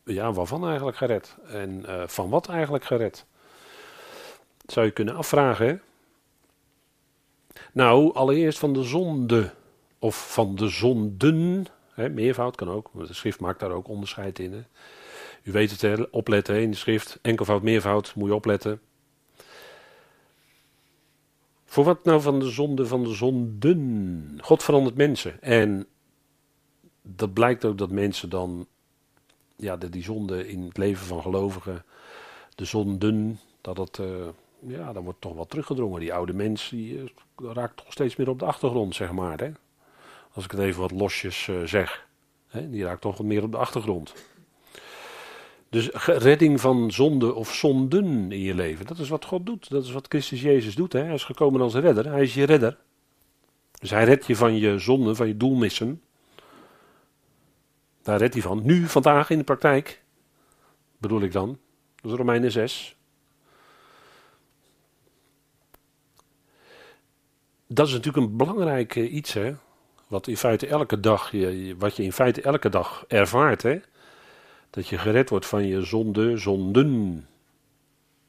[0.08, 1.36] ja, waarvan eigenlijk gered?
[1.48, 3.26] En uh, van wat eigenlijk gered?
[4.66, 5.82] Zou je kunnen afvragen.
[7.72, 9.54] Nou, allereerst van de zonde.
[10.00, 11.66] Of van de zonden.
[11.94, 12.90] Hè, meervoud kan ook.
[12.94, 14.66] De schrift maakt daar ook onderscheid in.
[15.44, 17.20] U weet het, hè, opletten in de schrift.
[17.22, 18.82] Enkelvoud, meervoud, moet je opletten.
[21.66, 24.38] Voor wat nou van de zonde van de zonden?
[24.42, 25.42] God verandert mensen.
[25.42, 25.88] En
[27.02, 28.68] dat blijkt ook dat mensen dan,
[29.58, 31.84] ja, die zonde in het leven van gelovigen,
[32.56, 34.28] de zonden, dat het, uh,
[34.60, 36.00] ja, dan wordt toch wel teruggedrongen.
[36.00, 37.06] Die oude mens, die uh,
[37.54, 39.40] raakt toch steeds meer op de achtergrond, zeg maar.
[39.40, 39.52] Hè?
[40.34, 42.08] Als ik het even wat losjes uh, zeg.
[42.48, 42.70] Hè?
[42.70, 44.14] Die raakt toch wat meer op de achtergrond.
[45.70, 49.70] Dus redding van zonde of zonden in je leven, dat is wat God doet.
[49.70, 50.94] Dat is wat Christus Jezus doet.
[50.94, 51.04] Hè?
[51.04, 52.10] Hij is gekomen als redder.
[52.10, 52.78] Hij is je redder.
[53.80, 56.02] Dus hij redt je van je zonde, van je doelmissen.
[58.08, 58.62] Daar redt hij van.
[58.64, 60.02] Nu, vandaag in de praktijk.
[60.98, 61.60] Bedoel ik dan.
[61.96, 62.98] Dat is Romeinen 6.
[67.68, 69.56] Dat is natuurlijk een belangrijk eh, iets, hè.
[70.08, 71.32] Wat in feite elke dag,
[71.78, 73.80] wat je in feite elke dag ervaart, hè.
[74.70, 77.28] Dat je gered wordt van je zonde, zonden.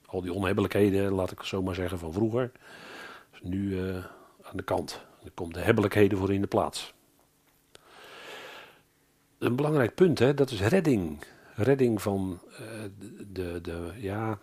[0.06, 2.50] Al die onhebbelijkheden, laat ik zo maar zeggen, van vroeger.
[3.42, 3.94] Nu uh,
[4.42, 5.00] aan de kant.
[5.20, 6.96] Dan komt de hebbelijkheden voor in de plaats.
[9.38, 11.24] Een belangrijk punt, hè, dat is redding.
[11.54, 12.58] Redding van uh,
[13.32, 14.38] de, de, ja,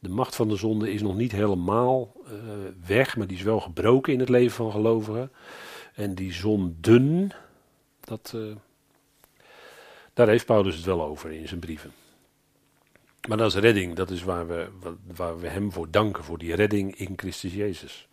[0.00, 2.32] de macht van de zonde is nog niet helemaal uh,
[2.86, 5.32] weg, maar die is wel gebroken in het leven van gelovigen.
[5.94, 7.30] En die zonden,
[8.00, 8.56] dat, uh,
[10.14, 11.92] daar heeft Paulus het wel over in zijn brieven.
[13.28, 14.68] Maar dat is redding, dat is waar we,
[15.16, 18.08] waar we hem voor danken, voor die redding in Christus Jezus.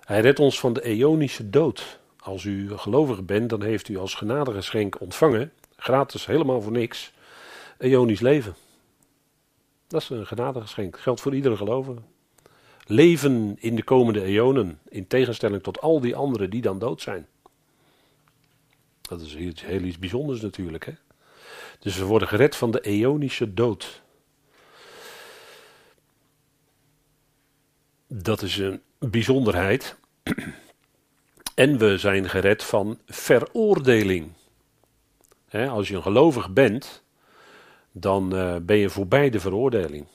[0.00, 2.00] Hij redt ons van de eonische dood.
[2.22, 7.12] Als u gelovig bent, dan heeft u als genadegeschenk ontvangen, gratis, helemaal voor niks,
[7.78, 8.54] eonisch leven.
[9.86, 10.98] Dat is een genadegeschenk.
[10.98, 12.00] Geldt voor iedere gelovige.
[12.86, 17.26] Leven in de komende eonen, in tegenstelling tot al die anderen die dan dood zijn.
[19.02, 20.84] Dat is iets, heel iets bijzonders natuurlijk.
[20.84, 20.92] Hè?
[21.78, 24.02] Dus we worden gered van de eonische dood.
[28.06, 29.96] Dat is een bijzonderheid.
[31.54, 34.32] En we zijn gered van veroordeling.
[35.50, 37.02] als je een gelovig bent,
[37.92, 40.06] dan uh, ben je voorbij de veroordeling.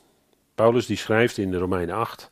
[0.56, 2.30] Paulus die schrijft in de Romein 8,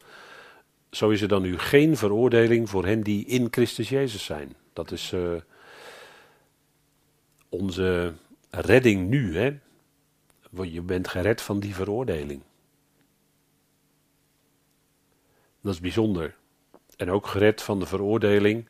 [0.92, 4.56] zo is er dan nu geen veroordeling voor hen die in Christus Jezus zijn.
[4.74, 5.36] Dat is uh,
[7.50, 8.14] onze
[8.50, 9.38] redding nu.
[9.38, 9.58] Hè?
[10.62, 12.42] Je bent gered van die veroordeling.
[15.62, 16.36] Dat is bijzonder.
[16.96, 18.68] En ook gered van de veroordeling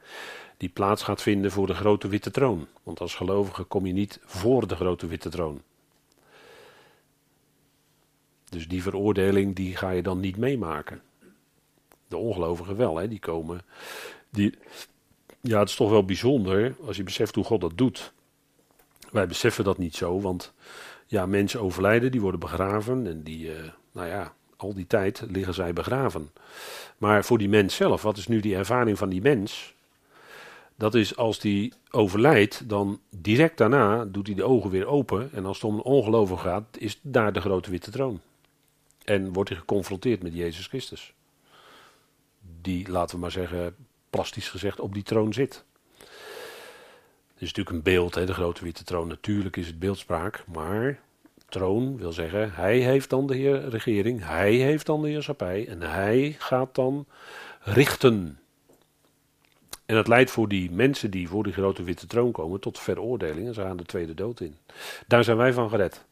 [0.57, 2.67] die plaats gaat vinden voor de grote witte troon.
[2.83, 5.61] Want als gelovige kom je niet voor de grote witte troon.
[8.49, 11.01] Dus die veroordeling die ga je dan niet meemaken.
[12.07, 13.61] De ongelovigen wel, hè, die komen.
[14.29, 14.57] Die,
[15.41, 18.13] ja, het is toch wel bijzonder als je beseft hoe God dat doet.
[19.11, 20.53] Wij beseffen dat niet zo, want
[21.05, 25.53] ja, mensen overlijden, die worden begraven en die, uh, nou ja, al die tijd liggen
[25.53, 26.31] zij begraven.
[26.97, 29.73] Maar voor die mens zelf, wat is nu die ervaring van die mens?
[30.75, 35.29] Dat is als die overlijdt, dan direct daarna doet hij de ogen weer open.
[35.33, 38.21] En als het om een ongelovig gaat, is daar de grote witte troon.
[39.03, 41.13] En wordt hij geconfronteerd met Jezus Christus.
[42.61, 43.75] Die, laten we maar zeggen,
[44.09, 45.63] plastisch gezegd, op die troon zit.
[47.33, 49.07] Het is natuurlijk een beeld, hè, de grote witte troon.
[49.07, 50.99] Natuurlijk is het beeldspraak, maar
[51.55, 55.81] troon wil zeggen, hij heeft dan de heer regering, hij heeft dan de heerschappij en
[55.81, 57.05] hij gaat dan
[57.59, 58.39] richten.
[59.85, 63.47] En dat leidt voor die mensen die voor die grote witte troon komen tot veroordeling
[63.47, 64.55] en ze gaan de tweede dood in.
[65.07, 66.05] Daar zijn wij van gered.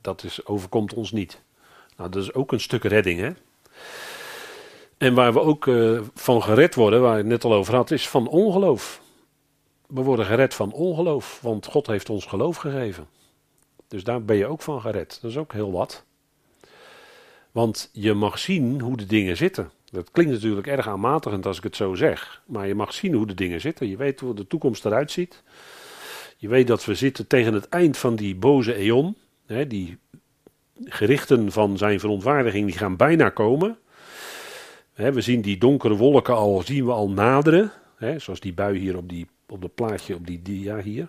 [0.00, 1.42] Dat is, overkomt ons niet.
[1.96, 3.30] Nou, dat is ook een stuk redding, hè.
[4.98, 7.90] En waar we ook uh, van gered worden, waar ik het net al over had,
[7.90, 9.02] is van ongeloof.
[9.86, 13.06] We worden gered van ongeloof, want God heeft ons geloof gegeven.
[13.88, 15.18] Dus daar ben je ook van gered.
[15.22, 16.04] Dat is ook heel wat.
[17.52, 19.70] Want je mag zien hoe de dingen zitten.
[19.90, 22.42] Dat klinkt natuurlijk erg aanmatigend als ik het zo zeg.
[22.46, 23.88] Maar je mag zien hoe de dingen zitten.
[23.88, 25.42] Je weet hoe de toekomst eruit ziet.
[26.36, 29.16] Je weet dat we zitten tegen het eind van die boze eon.
[29.46, 29.98] Hè, die
[30.84, 33.78] gerichten van zijn verontwaardiging die gaan bijna komen.
[34.92, 37.72] Hè, we zien die donkere wolken al, zien we al naderen.
[37.96, 41.08] Hè, zoals die bui hier op, die, op dat plaatje op die dia hier.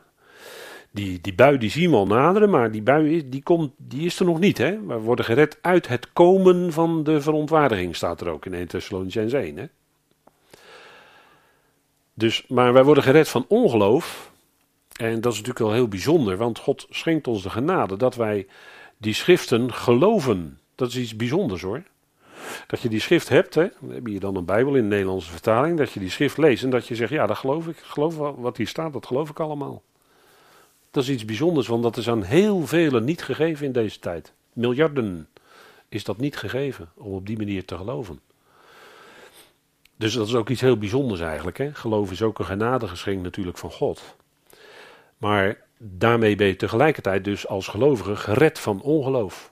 [0.96, 4.06] Die, die bui die zien we al naderen, maar die bui is, die komt, die
[4.06, 4.58] is er nog niet.
[4.58, 4.86] Hè?
[4.86, 9.34] We worden gered uit het komen van de verontwaardiging, staat er ook in 1 Thessalonians
[9.34, 9.58] 1.
[9.58, 9.66] Hè?
[12.14, 14.32] Dus, maar wij worden gered van ongeloof.
[14.96, 18.48] En dat is natuurlijk wel heel bijzonder, want God schenkt ons de genade dat wij
[18.98, 20.60] die schriften geloven.
[20.76, 21.84] Dat is iets bijzonders hoor.
[22.68, 25.78] Dat je die schrift hebt, hè, heb je dan een Bijbel in de Nederlandse vertaling,
[25.78, 28.58] dat je die schrift leest en dat je zegt, ja, dat geloof ik, geloof wat
[28.58, 29.82] hier staat, dat geloof ik allemaal.
[30.96, 34.34] Dat is iets bijzonders, want dat is aan heel velen niet gegeven in deze tijd.
[34.54, 35.28] Miljarden
[35.90, 38.20] is dat niet gegeven om op die manier te geloven.
[39.96, 41.58] Dus dat is ook iets heel bijzonders eigenlijk.
[41.58, 41.74] Hè?
[41.74, 44.16] Geloof is ook een genadegeschenk natuurlijk van God.
[45.18, 49.52] Maar daarmee ben je tegelijkertijd dus als gelovige gered van ongeloof.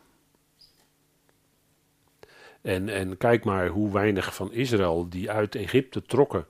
[2.61, 6.45] En, en kijk maar hoe weinig van Israël die uit Egypte trokken,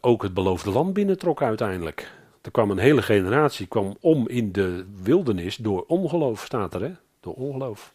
[0.00, 2.14] ook het beloofde land binnentrokken uiteindelijk.
[2.46, 6.92] Er kwam een hele generatie kwam om in de wildernis door ongeloof, staat er hè?
[7.20, 7.94] Door ongeloof.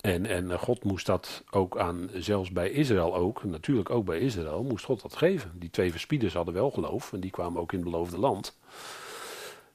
[0.00, 4.62] En, en God moest dat ook aan, zelfs bij Israël ook, natuurlijk ook bij Israël,
[4.62, 5.52] moest God dat geven.
[5.54, 8.58] Die twee verspieders hadden wel geloof en die kwamen ook in het beloofde land.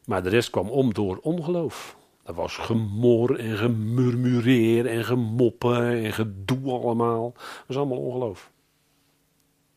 [0.06, 1.98] Maar de rest kwam om door ongeloof.
[2.24, 7.32] Dat was gemor en gemurmureer en gemoppen en gedoe allemaal.
[7.34, 8.52] Dat was allemaal ongeloof.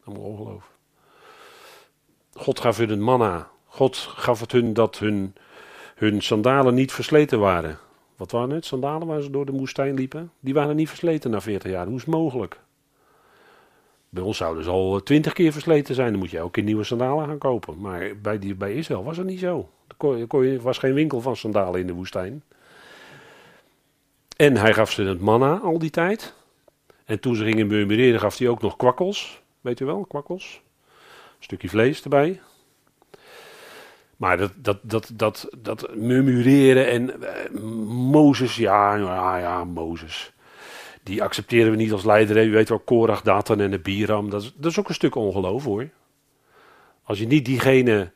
[0.05, 0.78] Allemaal ongeloof.
[2.39, 3.49] God gaf hun een manna.
[3.65, 5.35] God gaf het hun dat hun,
[5.95, 7.79] hun sandalen niet versleten waren.
[8.17, 8.65] Wat waren het?
[8.65, 10.31] Sandalen waar ze door de woestijn liepen?
[10.41, 11.87] Die waren niet versleten na 40 jaar.
[11.87, 12.61] Hoe is het mogelijk?
[14.09, 16.11] Bij ons zouden ze al twintig keer versleten zijn.
[16.11, 17.81] Dan moet je ook in nieuwe sandalen gaan kopen.
[17.81, 19.69] Maar bij, bij Israël was dat niet zo.
[19.99, 22.43] Er was geen winkel van sandalen in de woestijn.
[24.37, 26.35] En hij gaf ze het manna al die tijd.
[27.05, 29.43] En toen ze gingen murmureren gaf hij ook nog kwakkels.
[29.61, 30.63] Weet u wel, kwakkels.
[31.39, 32.41] Stukje vlees erbij.
[34.17, 40.33] Maar dat, dat, dat, dat, dat murmureren en uh, Mozes, ja, ja, ja, Mozes.
[41.03, 42.47] Die accepteren we niet als leider.
[42.47, 44.31] U weet wel, Korach, Datan en de Biram.
[44.31, 45.89] Dat is, dat is ook een stuk ongeloof hoor.
[47.03, 48.13] Als je niet diegene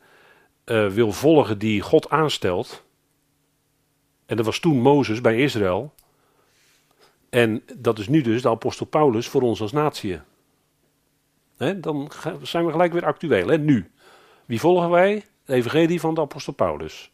[0.64, 2.84] uh, wil volgen die God aanstelt.
[4.26, 5.94] En dat was toen Mozes bij Israël.
[7.30, 10.20] En dat is nu dus de apostel Paulus voor ons als natie.
[11.80, 12.10] Dan
[12.42, 13.48] zijn we gelijk weer actueel.
[13.48, 13.58] Hè?
[13.58, 13.90] Nu.
[14.46, 15.24] Wie volgen wij?
[15.44, 17.10] De evangelie van de apostel Paulus.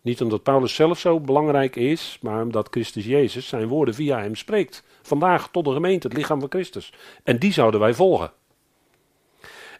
[0.00, 4.34] Niet omdat Paulus zelf zo belangrijk is, maar omdat Christus Jezus zijn woorden via hem
[4.34, 4.84] spreekt.
[5.02, 6.92] Vandaag tot de gemeente, het lichaam van Christus.
[7.22, 8.32] En die zouden wij volgen.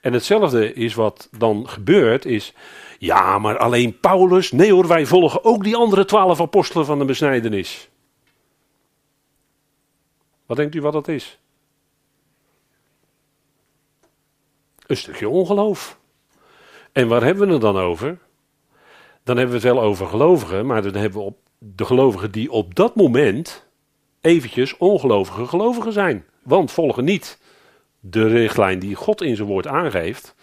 [0.00, 2.52] En hetzelfde is wat dan gebeurt, is,
[2.98, 7.04] ja, maar alleen Paulus, nee hoor, wij volgen ook die andere twaalf apostelen van de
[7.04, 7.88] besnijdenis.
[10.46, 11.38] Wat denkt u wat dat is?
[14.87, 15.99] Een stukje ongeloof.
[16.92, 18.18] En waar hebben we het dan over?
[19.22, 22.51] Dan hebben we het wel over gelovigen, maar dan hebben we op de gelovigen die
[22.51, 23.66] op dat moment
[24.20, 26.25] eventjes ongelovige gelovigen zijn.
[26.42, 27.38] Want volgen niet
[28.01, 30.35] de richtlijn die God in zijn woord aangeeft,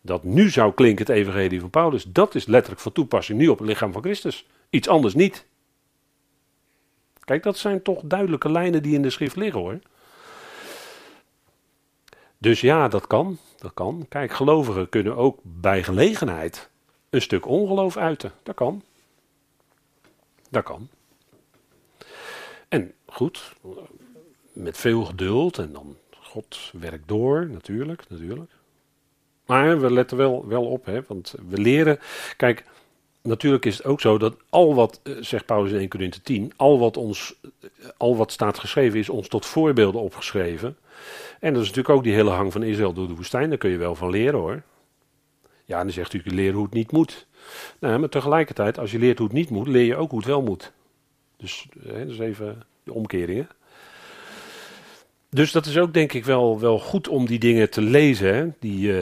[0.00, 3.58] dat nu zou klinken het evangelie van Paulus, dat is letterlijk van toepassing nu op
[3.58, 4.46] het lichaam van Christus.
[4.70, 5.46] Iets anders niet.
[7.24, 9.78] Kijk, dat zijn toch duidelijke lijnen die in de schrift liggen hoor.
[12.38, 13.38] Dus ja, dat kan.
[13.62, 14.06] Dat kan.
[14.08, 16.70] Kijk, gelovigen kunnen ook bij gelegenheid
[17.10, 18.32] een stuk ongeloof uiten.
[18.42, 18.82] Dat kan.
[20.48, 20.88] Dat kan.
[22.68, 23.52] En goed,
[24.52, 28.50] met veel geduld en dan God werkt door, natuurlijk, natuurlijk.
[29.46, 31.98] Maar we letten wel, wel op, hè, want we leren.
[32.36, 32.64] Kijk,
[33.22, 36.52] natuurlijk is het ook zo dat al wat, eh, zegt Paulus in 1 Corinthië 10,
[36.56, 40.76] al wat, ons, eh, al wat staat geschreven is ons tot voorbeelden opgeschreven.
[41.40, 43.70] En dat is natuurlijk ook die hele hang van Israël door de woestijn, daar kun
[43.70, 44.62] je wel van leren hoor.
[45.64, 47.26] Ja, en dan zegt u, leren hoe het niet moet.
[47.78, 50.28] Nou, maar tegelijkertijd, als je leert hoe het niet moet, leer je ook hoe het
[50.28, 50.72] wel moet.
[51.36, 53.48] Dus hè, dat is even de omkeringen.
[55.30, 58.48] Dus dat is ook denk ik wel, wel goed om die dingen te lezen, hè?
[58.58, 58.92] Die,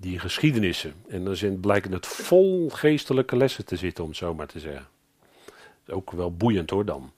[0.00, 0.94] die geschiedenissen.
[1.08, 4.60] En dan zijn, blijken het vol geestelijke lessen te zitten, om het zo maar te
[4.60, 4.86] zeggen.
[5.88, 7.12] Ook wel boeiend hoor dan.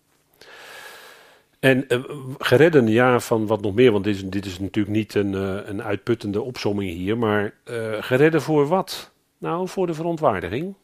[1.59, 2.05] En uh,
[2.39, 5.59] geredden, ja, van wat nog meer, want dit is, dit is natuurlijk niet een, uh,
[5.65, 7.55] een uitputtende opsomming hier, maar
[8.01, 9.11] geredden voor wat?
[9.39, 10.75] Nou, voor de verontwaardiging.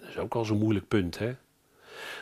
[0.00, 1.34] Dat is ook al zo'n moeilijk punt, hè?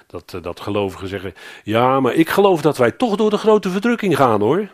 [0.07, 3.71] Dat, uh, dat gelovigen zeggen: Ja, maar ik geloof dat wij toch door de grote
[3.71, 4.69] verdrukking gaan hoor.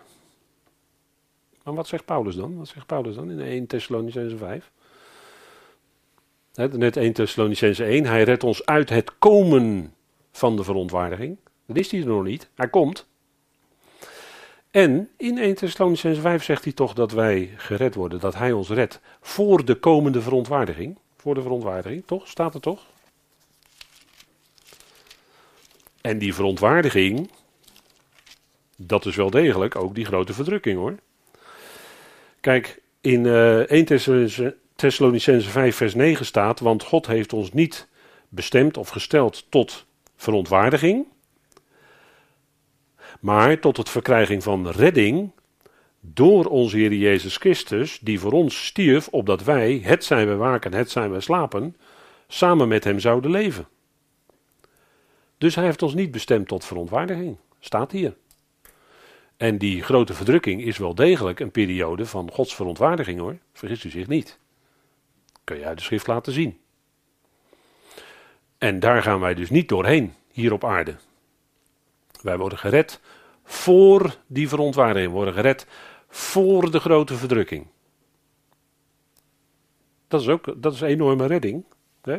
[1.64, 2.57] Maar wat zegt Paulus dan?
[2.57, 4.70] Wat zegt Paulus dan in 1 Thessalonicense 5?
[6.55, 8.05] net 1 Thessalonicense 1.
[8.05, 9.94] Hij redt ons uit het komen
[10.33, 11.37] van de verontwaardiging.
[11.66, 12.48] Dat is hij er nog niet.
[12.55, 13.07] Hij komt.
[14.70, 18.68] En in 1 Thessalonicense 5 zegt hij toch dat wij gered worden, dat hij ons
[18.68, 20.98] redt voor de komende verontwaardiging.
[21.16, 22.29] Voor de verontwaardiging, toch?
[22.29, 22.87] Staat er toch?
[26.01, 27.31] En die verontwaardiging,
[28.77, 30.94] dat is wel degelijk ook die grote verdrukking hoor.
[32.42, 33.85] Kijk, in uh, 1
[34.74, 37.88] Thessalonicense 5 vers 9 staat, want God heeft ons niet
[38.28, 41.07] bestemd of gesteld tot verontwaardiging,
[43.20, 45.31] maar tot het verkrijging van redding
[46.00, 50.75] door onze Heer Jezus Christus, die voor ons stierf, opdat wij, het zijn we waken,
[50.75, 51.77] het zijn we slapen,
[52.29, 53.69] samen met hem zouden leven.
[55.38, 57.37] Dus hij heeft ons niet bestemd tot verontwaardiging.
[57.60, 58.14] Staat hier.
[59.42, 63.38] En die grote verdrukking is wel degelijk een periode van Gods verontwaardiging hoor.
[63.52, 64.38] Vergist u zich niet.
[65.44, 66.60] Kun je uit de schrift laten zien.
[68.58, 70.94] En daar gaan wij dus niet doorheen, hier op aarde.
[72.20, 73.00] Wij worden gered
[73.44, 75.12] voor die verontwaardiging.
[75.12, 75.66] Worden gered
[76.08, 77.66] voor de grote verdrukking.
[80.08, 81.64] Dat is ook dat is een enorme redding.
[82.02, 82.16] Hè?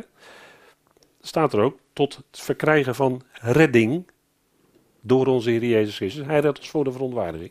[1.20, 4.12] Staat er ook tot het verkrijgen van redding
[5.06, 6.26] door onze Heer Jezus Christus.
[6.26, 7.50] Hij redt ons voor de verontwaardiging.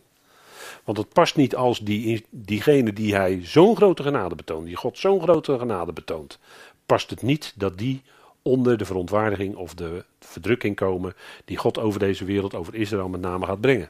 [0.83, 4.97] Want het past niet als die, diegene die hij zo'n grote genade betoont, die God
[4.97, 6.39] zo'n grote genade betoont,
[6.85, 8.01] past het niet dat die
[8.41, 11.13] onder de verontwaardiging of de verdrukking komen
[11.45, 13.89] die God over deze wereld, over Israël met name gaat brengen.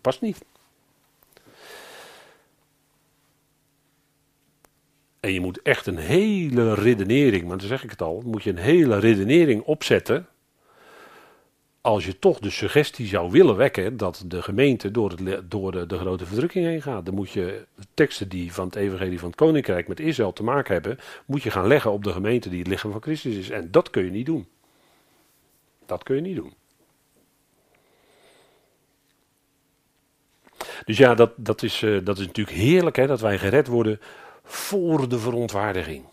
[0.00, 0.44] Past niet.
[5.20, 8.50] En je moet echt een hele redenering, maar dan zeg ik het al, moet je
[8.50, 10.26] een hele redenering opzetten.
[11.82, 15.16] Als je toch de suggestie zou willen wekken dat de gemeente door,
[15.48, 17.06] door de, de, grote verdrukking heen gaat.
[17.06, 20.72] Dan moet je teksten die van het evangelie van het koninkrijk met Israël te maken
[20.72, 23.50] hebben, moet je gaan leggen op de gemeente die het lichaam van Christus is.
[23.50, 24.46] En dat kun je niet doen.
[25.86, 26.54] Dat kun je niet doen.
[30.84, 34.00] Dus ja, dat, dat, is, uh, dat is natuurlijk heerlijk hè, dat wij gered worden
[34.44, 36.04] voor de verontwaardiging.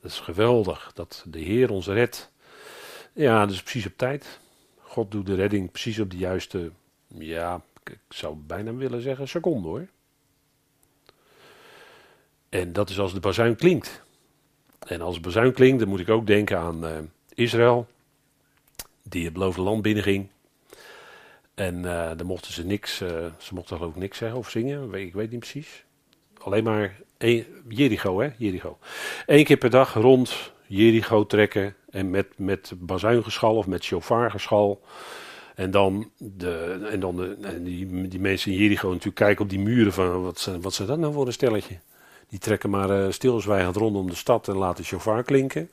[0.00, 2.31] Dat is geweldig dat de Heer ons redt.
[3.12, 4.40] Ja, is precies op tijd.
[4.78, 6.70] God doet de redding precies op de juiste,
[7.06, 9.86] ja, ik zou bijna willen zeggen seconde hoor.
[12.48, 14.02] En dat is als de bazuin klinkt.
[14.86, 16.98] En als de bazuin klinkt, dan moet ik ook denken aan uh,
[17.34, 17.86] Israël,
[19.02, 20.28] die het beloofde land binnenging.
[21.54, 23.08] En uh, dan mochten ze niks, uh,
[23.38, 25.84] ze mochten geloof ik niks zeggen of zingen, ik weet niet precies
[26.44, 28.30] alleen maar een, Jericho, hè?
[28.36, 28.78] Jericho.
[29.26, 34.82] Eén keer per dag rond Jericho trekken en met, met bazuingeschal of met shofargeschal.
[35.54, 39.50] En dan, de, en dan de, en die, die mensen in Jericho natuurlijk kijken op
[39.50, 41.78] die muren van wat, wat zijn dat nou voor een stelletje?
[42.28, 45.70] Die trekken maar uh, stilzwijgend rondom de stad en laten shofar klinken.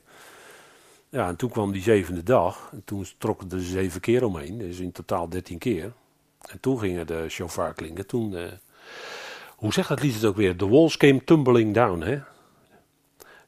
[1.08, 2.68] Ja, en toen kwam die zevende dag.
[2.72, 4.58] En toen trokken er zeven keer omheen.
[4.58, 5.92] Dus in totaal dertien keer.
[6.48, 8.06] En toen gingen de shofar klinken.
[8.06, 8.42] Toen, uh,
[9.56, 10.56] hoe zegt dat lied het ook weer?
[10.56, 12.00] The walls came tumbling down.
[12.00, 12.18] Hè?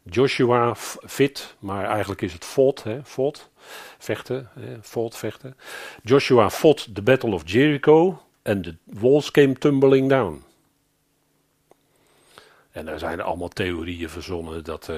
[0.03, 0.75] Joshua
[1.07, 3.05] fit, maar eigenlijk is het fought, hè?
[3.05, 3.51] fought
[3.99, 4.83] vechten, hè?
[4.83, 5.57] fought, vechten.
[6.03, 10.45] Joshua fought the battle of Jericho and the walls came tumbling down.
[12.71, 14.97] En daar zijn er allemaal theorieën verzonnen dat uh,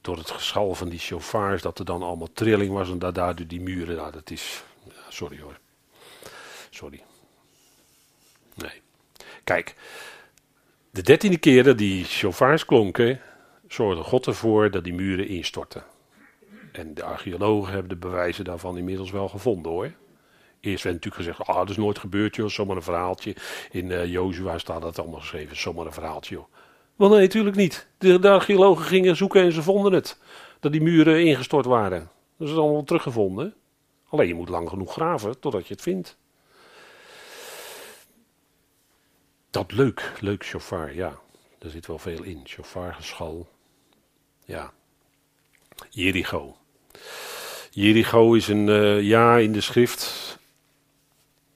[0.00, 3.46] door het geschal van die chauffeurs dat er dan allemaal trilling was en dat daardoor
[3.46, 4.62] die muren, nou dat is,
[5.08, 5.58] sorry hoor,
[6.70, 7.02] sorry.
[8.54, 8.82] Nee.
[9.44, 9.74] Kijk,
[10.90, 13.20] de dertiende keer dat die chauffeurs klonken,
[13.72, 15.84] zorgde God ervoor dat die muren instortten.
[16.72, 19.92] En de archeologen hebben de bewijzen daarvan inmiddels wel gevonden hoor.
[20.60, 23.36] Eerst werd natuurlijk gezegd, ah, dat is nooit gebeurd joh, zomaar een verhaaltje.
[23.70, 26.44] In uh, Jozua staat dat allemaal geschreven, zomaar een verhaaltje joh.
[26.96, 27.88] Wel nee, natuurlijk niet.
[27.98, 30.18] De, archeologen gingen zoeken en ze vonden het.
[30.60, 32.10] Dat die muren ingestort waren.
[32.36, 33.54] Dat is allemaal teruggevonden.
[34.08, 36.16] Alleen je moet lang genoeg graven totdat je het vindt.
[39.50, 41.18] Dat leuk, leuk chauffeur, ja.
[41.58, 42.40] Daar zit wel veel in.
[42.44, 43.48] Chauffeurgeschal.
[44.52, 44.72] Ja.
[45.90, 46.56] Jericho.
[47.70, 50.38] Jericho is een, uh, ja, in de schrift.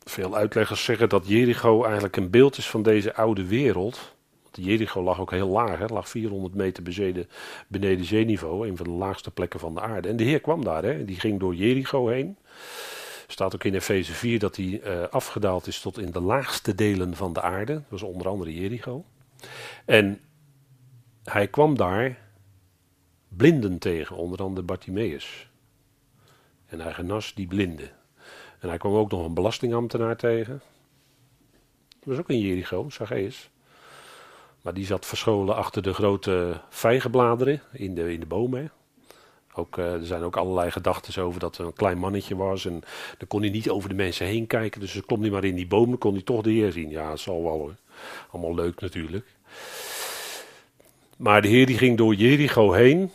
[0.04, 4.14] Veel uitleggers zeggen dat Jericho eigenlijk een beeld is van deze oude wereld.
[4.42, 7.28] Want Jericho lag ook heel laag, hè, lag 400 meter beneden,
[7.68, 10.08] beneden zeeniveau, een van de laagste plekken van de aarde.
[10.08, 12.36] En de Heer kwam daar, hè, die ging door Jericho heen
[13.26, 17.14] staat ook in Efeze 4 dat hij uh, afgedaald is tot in de laagste delen
[17.14, 17.72] van de aarde.
[17.72, 19.04] Dat was onder andere Jericho.
[19.84, 20.20] En
[21.24, 22.25] hij kwam daar
[23.36, 25.48] blinden tegen, onder andere Bartimaeus.
[26.66, 27.90] En hij genas die blinden.
[28.60, 30.62] En hij kwam ook nog een belastingambtenaar tegen.
[31.88, 33.50] Dat was ook in Jericho, Zacchaeus.
[34.62, 38.70] Maar die zat verscholen achter de grote vijgenbladeren in de, in de bomen.
[39.54, 42.64] Ook, uh, er zijn ook allerlei gedachten over dat het een klein mannetje was.
[42.64, 42.80] En
[43.18, 44.80] dan kon hij niet over de mensen heen kijken.
[44.80, 46.90] Dus dan klom hij maar in die bomen, kon hij toch de Heer zien.
[46.90, 47.74] Ja, dat zal wel hoor.
[48.30, 49.26] Allemaal leuk natuurlijk.
[51.16, 53.10] Maar de Heer die ging door Jericho heen.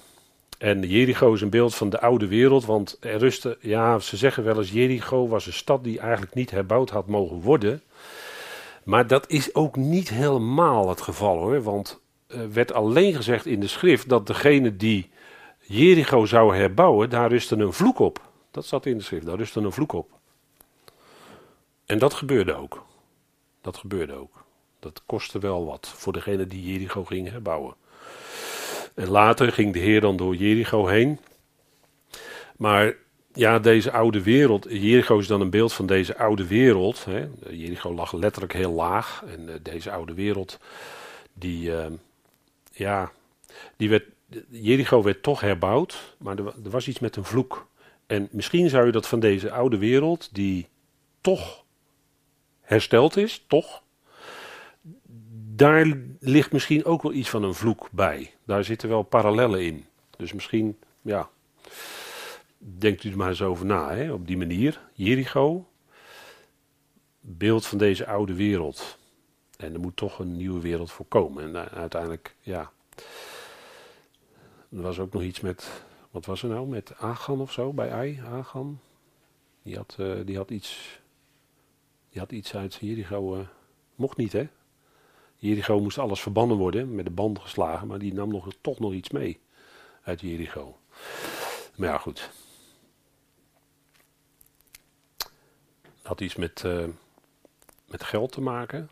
[0.61, 2.65] En Jericho is een beeld van de oude wereld.
[2.65, 6.51] Want er rustte, ja, ze zeggen wel eens: Jericho was een stad die eigenlijk niet
[6.51, 7.81] herbouwd had mogen worden.
[8.83, 11.63] Maar dat is ook niet helemaal het geval hoor.
[11.63, 15.09] Want er werd alleen gezegd in de schrift dat degene die
[15.59, 18.21] Jericho zou herbouwen, daar rustte een vloek op.
[18.51, 20.09] Dat zat in de schrift, daar rustte een vloek op.
[21.85, 22.85] En dat gebeurde ook.
[23.61, 24.43] Dat gebeurde ook.
[24.79, 27.75] Dat kostte wel wat voor degene die Jericho ging herbouwen.
[28.95, 31.19] En later ging de Heer dan door Jericho heen.
[32.57, 32.95] Maar
[33.33, 34.65] ja, deze oude wereld.
[34.69, 37.05] Jericho is dan een beeld van deze oude wereld.
[37.05, 37.27] Hè.
[37.49, 39.23] Jericho lag letterlijk heel laag.
[39.27, 40.59] En uh, deze oude wereld,
[41.33, 41.85] die, uh,
[42.71, 43.11] ja,
[43.77, 44.03] die werd
[44.49, 47.67] Jericho werd toch herbouwd, maar er, was iets met een vloek.
[48.07, 50.67] En misschien zou je dat van deze oude wereld, die
[51.21, 51.63] toch
[52.61, 53.83] hersteld is, toch,
[55.61, 58.33] daar ligt misschien ook wel iets van een vloek bij.
[58.45, 59.85] Daar zitten wel parallellen in.
[60.17, 61.29] Dus misschien, ja,
[62.57, 64.81] denkt u er maar eens over na, hè, op die manier.
[64.93, 65.67] Jericho,
[67.19, 68.97] beeld van deze oude wereld.
[69.57, 71.43] En er moet toch een nieuwe wereld voor komen.
[71.43, 72.71] En uh, uiteindelijk, ja.
[74.69, 77.91] Er was ook nog iets met, wat was er nou, met Agan of zo, bij
[77.91, 78.79] Ai, Agan.
[79.63, 80.99] Die had, uh, die had iets,
[82.09, 83.41] die had iets uit Jericho, uh,
[83.95, 84.47] mocht niet hè.
[85.41, 88.93] Jericho moest alles verbannen worden, met de band geslagen, maar die nam nog, toch nog
[88.93, 89.39] iets mee
[90.03, 90.77] uit Jericho.
[91.75, 92.29] Maar ja, goed.
[96.01, 96.87] Had iets met, uh,
[97.85, 98.89] met geld te maken.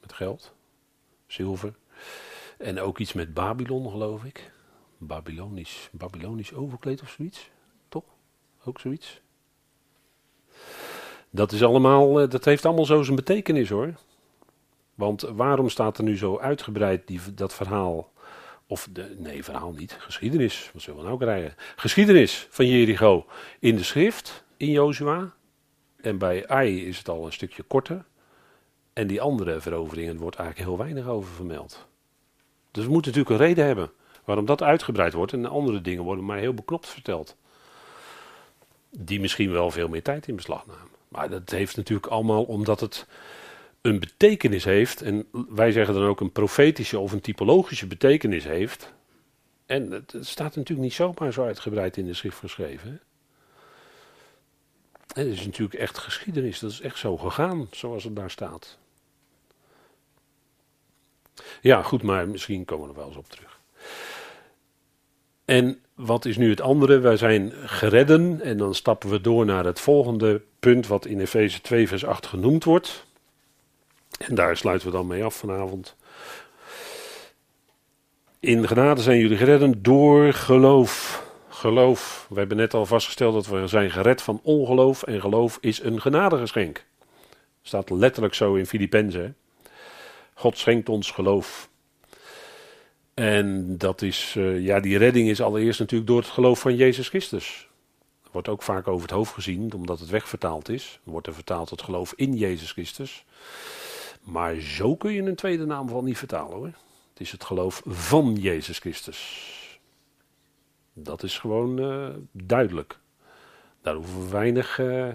[0.00, 0.52] Met geld.
[1.26, 1.74] Zilver.
[2.58, 4.52] En ook iets met Babylon, geloof ik.
[4.98, 7.50] Babylonisch, Babylonisch overkleed of zoiets.
[7.88, 8.04] Toch?
[8.64, 9.20] Ook zoiets.
[11.30, 13.94] Dat is allemaal, dat heeft allemaal zo zijn betekenis hoor.
[15.00, 18.12] Want waarom staat er nu zo uitgebreid die, dat verhaal?
[18.66, 19.96] Of de, nee, verhaal niet.
[19.98, 20.70] Geschiedenis.
[20.72, 21.54] Wat zullen we nou krijgen?
[21.76, 23.26] Geschiedenis van Jericho
[23.58, 25.32] in de schrift, in Jozua.
[26.00, 28.04] En bij Ai is het al een stukje korter.
[28.92, 31.86] En die andere veroveringen wordt eigenlijk heel weinig over vermeld.
[32.70, 33.90] Dus we moeten natuurlijk een reden hebben
[34.24, 35.32] waarom dat uitgebreid wordt.
[35.32, 37.36] En andere dingen worden maar heel beknopt verteld.
[38.90, 40.88] Die misschien wel veel meer tijd in beslag namen.
[41.08, 43.06] Maar dat heeft natuurlijk allemaal omdat het
[43.80, 48.92] een betekenis heeft, en wij zeggen dan ook een profetische of een typologische betekenis heeft.
[49.66, 53.00] En het, staat natuurlijk niet zomaar zo uitgebreid in de schrift geschreven.
[55.06, 58.78] Het is natuurlijk echt geschiedenis, dat is echt zo gegaan, zoals het daar staat.
[61.60, 63.60] Ja, goed, maar misschien komen we er wel eens op terug.
[65.44, 66.98] En wat is nu het andere?
[66.98, 71.60] Wij zijn geredden en dan stappen we door naar het volgende punt wat in Efeze
[71.60, 73.06] 2 vers 8 genoemd wordt.
[74.28, 75.96] En daar sluiten we dan mee af vanavond.
[78.40, 81.24] In genade zijn jullie geredden door geloof.
[81.48, 82.26] Geloof.
[82.28, 85.02] We hebben net al vastgesteld dat we zijn gered van ongeloof.
[85.02, 86.84] En geloof is een genadegeschenk.
[87.62, 89.36] Staat letterlijk zo in Filippenzen.
[90.34, 91.68] God schenkt ons geloof.
[93.14, 97.08] En dat is, uh, ja, die redding is allereerst natuurlijk door het geloof van Jezus
[97.08, 97.68] Christus.
[98.30, 101.00] Wordt ook vaak over het hoofd gezien, omdat het wegvertaald is.
[101.02, 103.24] Wordt er vertaald het geloof in Jezus Christus.
[104.20, 106.66] Maar zo kun je een tweede naam van niet vertalen hoor.
[107.10, 109.58] Het is het geloof van Jezus Christus.
[110.92, 112.98] Dat is gewoon uh, duidelijk.
[113.82, 115.08] Daar hoeven we weinig, uh,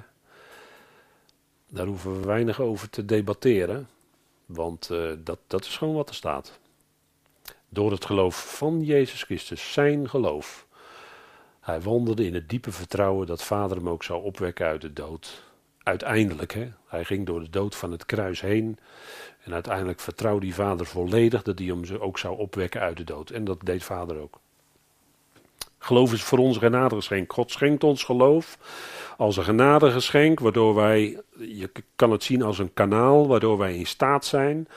[1.69, 3.89] daar hoeven we weinig over te debatteren.
[4.45, 6.59] Want uh, dat, dat is gewoon wat er staat.
[7.69, 10.67] Door het geloof van Jezus Christus, zijn geloof.
[11.59, 15.44] Hij wandelde in het diepe vertrouwen dat Vader hem ook zou opwekken uit de dood
[15.86, 18.77] uiteindelijk, hè, hij ging door de dood van het kruis heen.
[19.43, 23.29] En uiteindelijk vertrouwde die vader volledig dat hij hem ook zou opwekken uit de dood.
[23.29, 24.39] En dat deed vader ook.
[25.77, 27.33] Geloof is voor ons genadegeschenk.
[27.33, 28.57] God schenkt ons geloof
[29.17, 33.88] als een genadegeschenk, waardoor wij, je kan het zien als een kanaal, waardoor wij in
[33.88, 34.67] staat zijn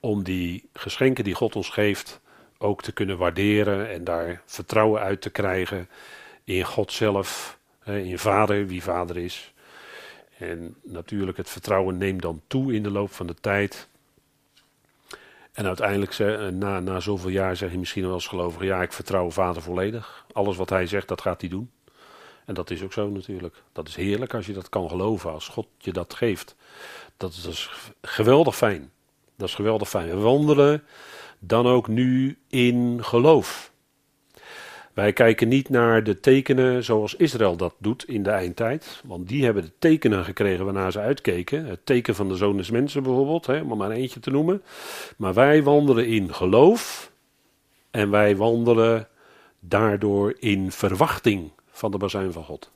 [0.00, 2.20] om die geschenken die God ons geeft
[2.58, 5.88] ook te kunnen waarderen en daar vertrouwen uit te krijgen
[6.44, 9.54] in God zelf, in Vader, wie Vader is.
[10.38, 13.88] En natuurlijk, het vertrouwen neemt dan toe in de loop van de tijd.
[15.52, 18.92] En uiteindelijk, eh, na, na zoveel jaar, zeg je misschien wel als gelovige: ja, ik
[18.92, 20.26] vertrouw vader volledig.
[20.32, 21.70] Alles wat hij zegt, dat gaat hij doen.
[22.44, 23.62] En dat is ook zo natuurlijk.
[23.72, 26.56] Dat is heerlijk als je dat kan geloven, als God je dat geeft.
[27.16, 27.70] Dat is, dat is
[28.02, 28.90] geweldig fijn.
[29.36, 30.08] Dat is geweldig fijn.
[30.08, 30.82] We wandelen
[31.38, 33.72] dan ook nu in geloof.
[34.96, 39.00] Wij kijken niet naar de tekenen zoals Israël dat doet in de eindtijd.
[39.04, 41.66] Want die hebben de tekenen gekregen waarnaar ze uitkeken.
[41.66, 44.62] Het teken van de zoon des mensen bijvoorbeeld, hè, om maar eentje te noemen.
[45.16, 47.10] Maar wij wandelen in geloof.
[47.90, 49.08] En wij wandelen
[49.60, 52.70] daardoor in verwachting van de bazuin van God.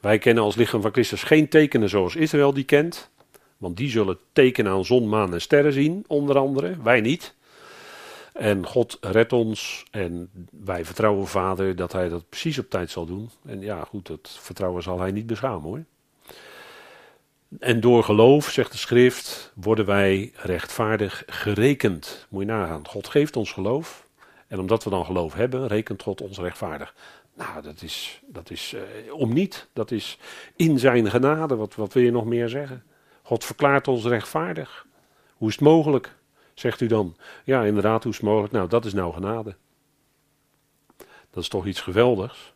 [0.00, 3.10] Wij kennen als lichaam van Christus geen tekenen zoals Israël die kent.
[3.56, 6.76] Want die zullen tekenen aan zon, maan en sterren zien, onder andere.
[6.82, 7.34] Wij niet.
[8.32, 13.06] En God redt ons en wij vertrouwen Vader dat Hij dat precies op tijd zal
[13.06, 13.30] doen.
[13.46, 15.84] En ja, goed, dat vertrouwen zal Hij niet beschamen hoor.
[17.60, 22.26] En door geloof, zegt de schrift, worden wij rechtvaardig gerekend.
[22.28, 22.88] Moet je nagaan.
[22.88, 24.06] God geeft ons geloof.
[24.46, 26.94] En omdat we dan geloof hebben, rekent God ons rechtvaardig.
[27.34, 29.68] Nou, dat is, dat is uh, om niet.
[29.72, 30.18] Dat is
[30.56, 31.56] in zijn genade.
[31.56, 32.84] Wat, wat wil je nog meer zeggen?
[33.22, 34.86] God verklaart ons rechtvaardig.
[35.34, 36.16] Hoe is het mogelijk?
[36.54, 38.52] Zegt u dan, ja inderdaad, hoe is het mogelijk?
[38.52, 39.56] Nou, dat is nou genade.
[41.30, 42.52] Dat is toch iets geweldigs.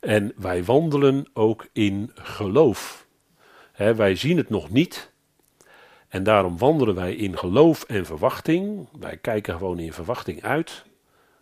[0.00, 3.06] En wij wandelen ook in geloof.
[3.76, 5.12] wij zien het nog niet.
[6.08, 8.88] En daarom wandelen wij in geloof en verwachting.
[8.98, 10.84] Wij kijken gewoon in verwachting uit.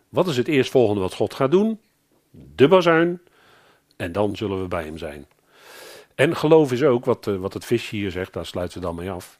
[0.09, 1.79] Wat is het eerstvolgende wat God gaat doen?
[2.55, 3.21] De bazuin.
[3.95, 5.25] En dan zullen we bij hem zijn.
[6.15, 9.11] En geloof is ook, wat, wat het visje hier zegt, daar sluiten we dan mee
[9.11, 9.39] af.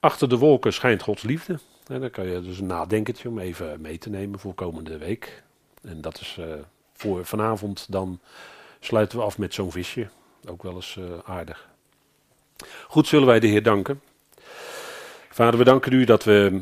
[0.00, 1.58] Achter de wolken schijnt Gods liefde.
[1.86, 5.42] En dan kan je dus een nadenkertje om even mee te nemen voor komende week.
[5.82, 6.38] En dat is
[6.92, 8.20] voor vanavond, dan
[8.80, 10.08] sluiten we af met zo'n visje.
[10.48, 11.68] Ook wel eens aardig.
[12.88, 14.00] Goed, zullen wij de Heer danken.
[15.30, 16.60] Vader, we danken u dat we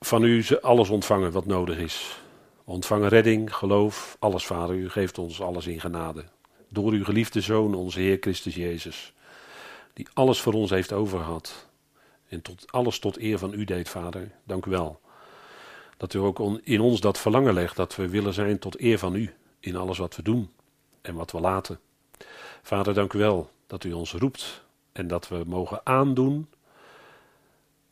[0.00, 2.20] van u alles ontvangen wat nodig is.
[2.64, 4.76] Ontvangen redding, geloof, alles, Vader.
[4.76, 6.24] U geeft ons alles in genade.
[6.68, 9.12] Door uw geliefde Zoon, onze Heer Christus Jezus.
[9.92, 11.68] Die alles voor ons heeft overgehad.
[12.30, 14.30] En tot, alles tot eer van u deed, Vader.
[14.44, 15.00] Dank u wel.
[15.96, 19.14] Dat u ook in ons dat verlangen legt dat we willen zijn tot eer van
[19.14, 19.34] u.
[19.60, 20.50] In alles wat we doen
[21.02, 21.80] en wat we laten.
[22.62, 26.48] Vader, dank u wel dat u ons roept en dat we mogen aandoen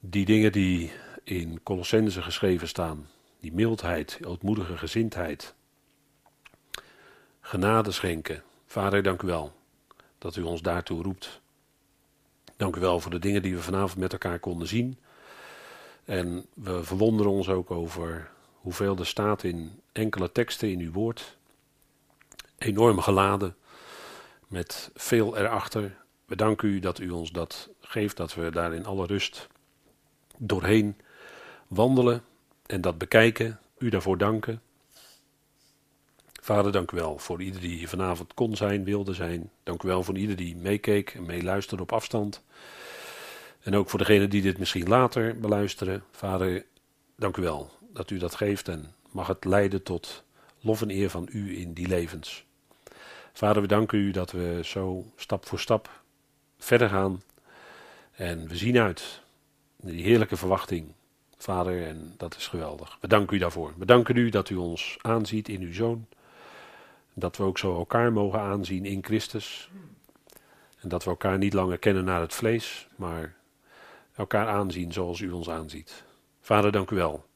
[0.01, 0.93] die dingen die
[1.25, 3.09] in Colossense geschreven staan.
[3.41, 5.55] Die mildheid, ootmoedige gezindheid.
[7.41, 8.43] Genade schenken.
[8.67, 9.53] Vader, dank u wel
[10.19, 11.41] dat u ons daartoe roept.
[12.59, 14.99] Dank u wel voor de dingen die we vanavond met elkaar konden zien.
[16.05, 21.37] En we verwonderen ons ook over hoeveel er staat in enkele teksten in uw woord.
[22.59, 23.57] Enorm geladen,
[24.49, 25.97] met veel erachter.
[26.25, 29.49] We danken u dat u ons dat geeft, dat we daar in alle rust
[30.37, 30.97] doorheen
[31.67, 32.25] wandelen
[32.67, 33.61] en dat bekijken.
[33.79, 34.63] U daarvoor danken.
[36.49, 39.51] Vader, dank u wel voor ieder die hier vanavond kon zijn, wilde zijn.
[39.63, 42.43] Dank u wel voor ieder die meekeek en meeluisterde op afstand.
[43.61, 46.05] En ook voor degenen die dit misschien later beluisteren.
[46.11, 46.65] Vader,
[47.17, 50.23] dank u wel dat u dat geeft en mag het leiden tot
[50.61, 52.45] lof en eer van u in die levens.
[53.33, 56.03] Vader, we danken u dat we zo stap voor stap
[56.59, 57.23] verder gaan.
[58.13, 59.21] En we zien uit
[59.77, 60.93] die heerlijke verwachting,
[61.37, 62.99] Vader, en dat is geweldig.
[63.01, 63.75] We danken u daarvoor.
[63.79, 66.07] We danken u dat u ons aanziet in uw Zoon.
[67.19, 69.71] Dat we ook zo elkaar mogen aanzien in Christus.
[70.81, 73.35] En dat we elkaar niet langer kennen naar het vlees, maar
[74.15, 76.05] elkaar aanzien zoals u ons aanziet.
[76.41, 77.27] Vader, dank u wel.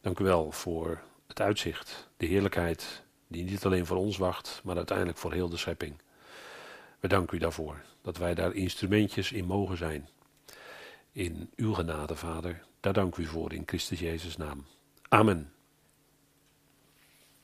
[0.00, 4.76] Dank u wel voor het uitzicht, de heerlijkheid die niet alleen voor ons wacht, maar
[4.76, 5.94] uiteindelijk voor heel de schepping.
[7.00, 10.08] We danken u daarvoor, dat wij daar instrumentjes in mogen zijn.
[11.12, 14.66] In uw genade, Vader, daar dank u voor in Christus Jezus' naam.
[15.08, 15.52] Amen.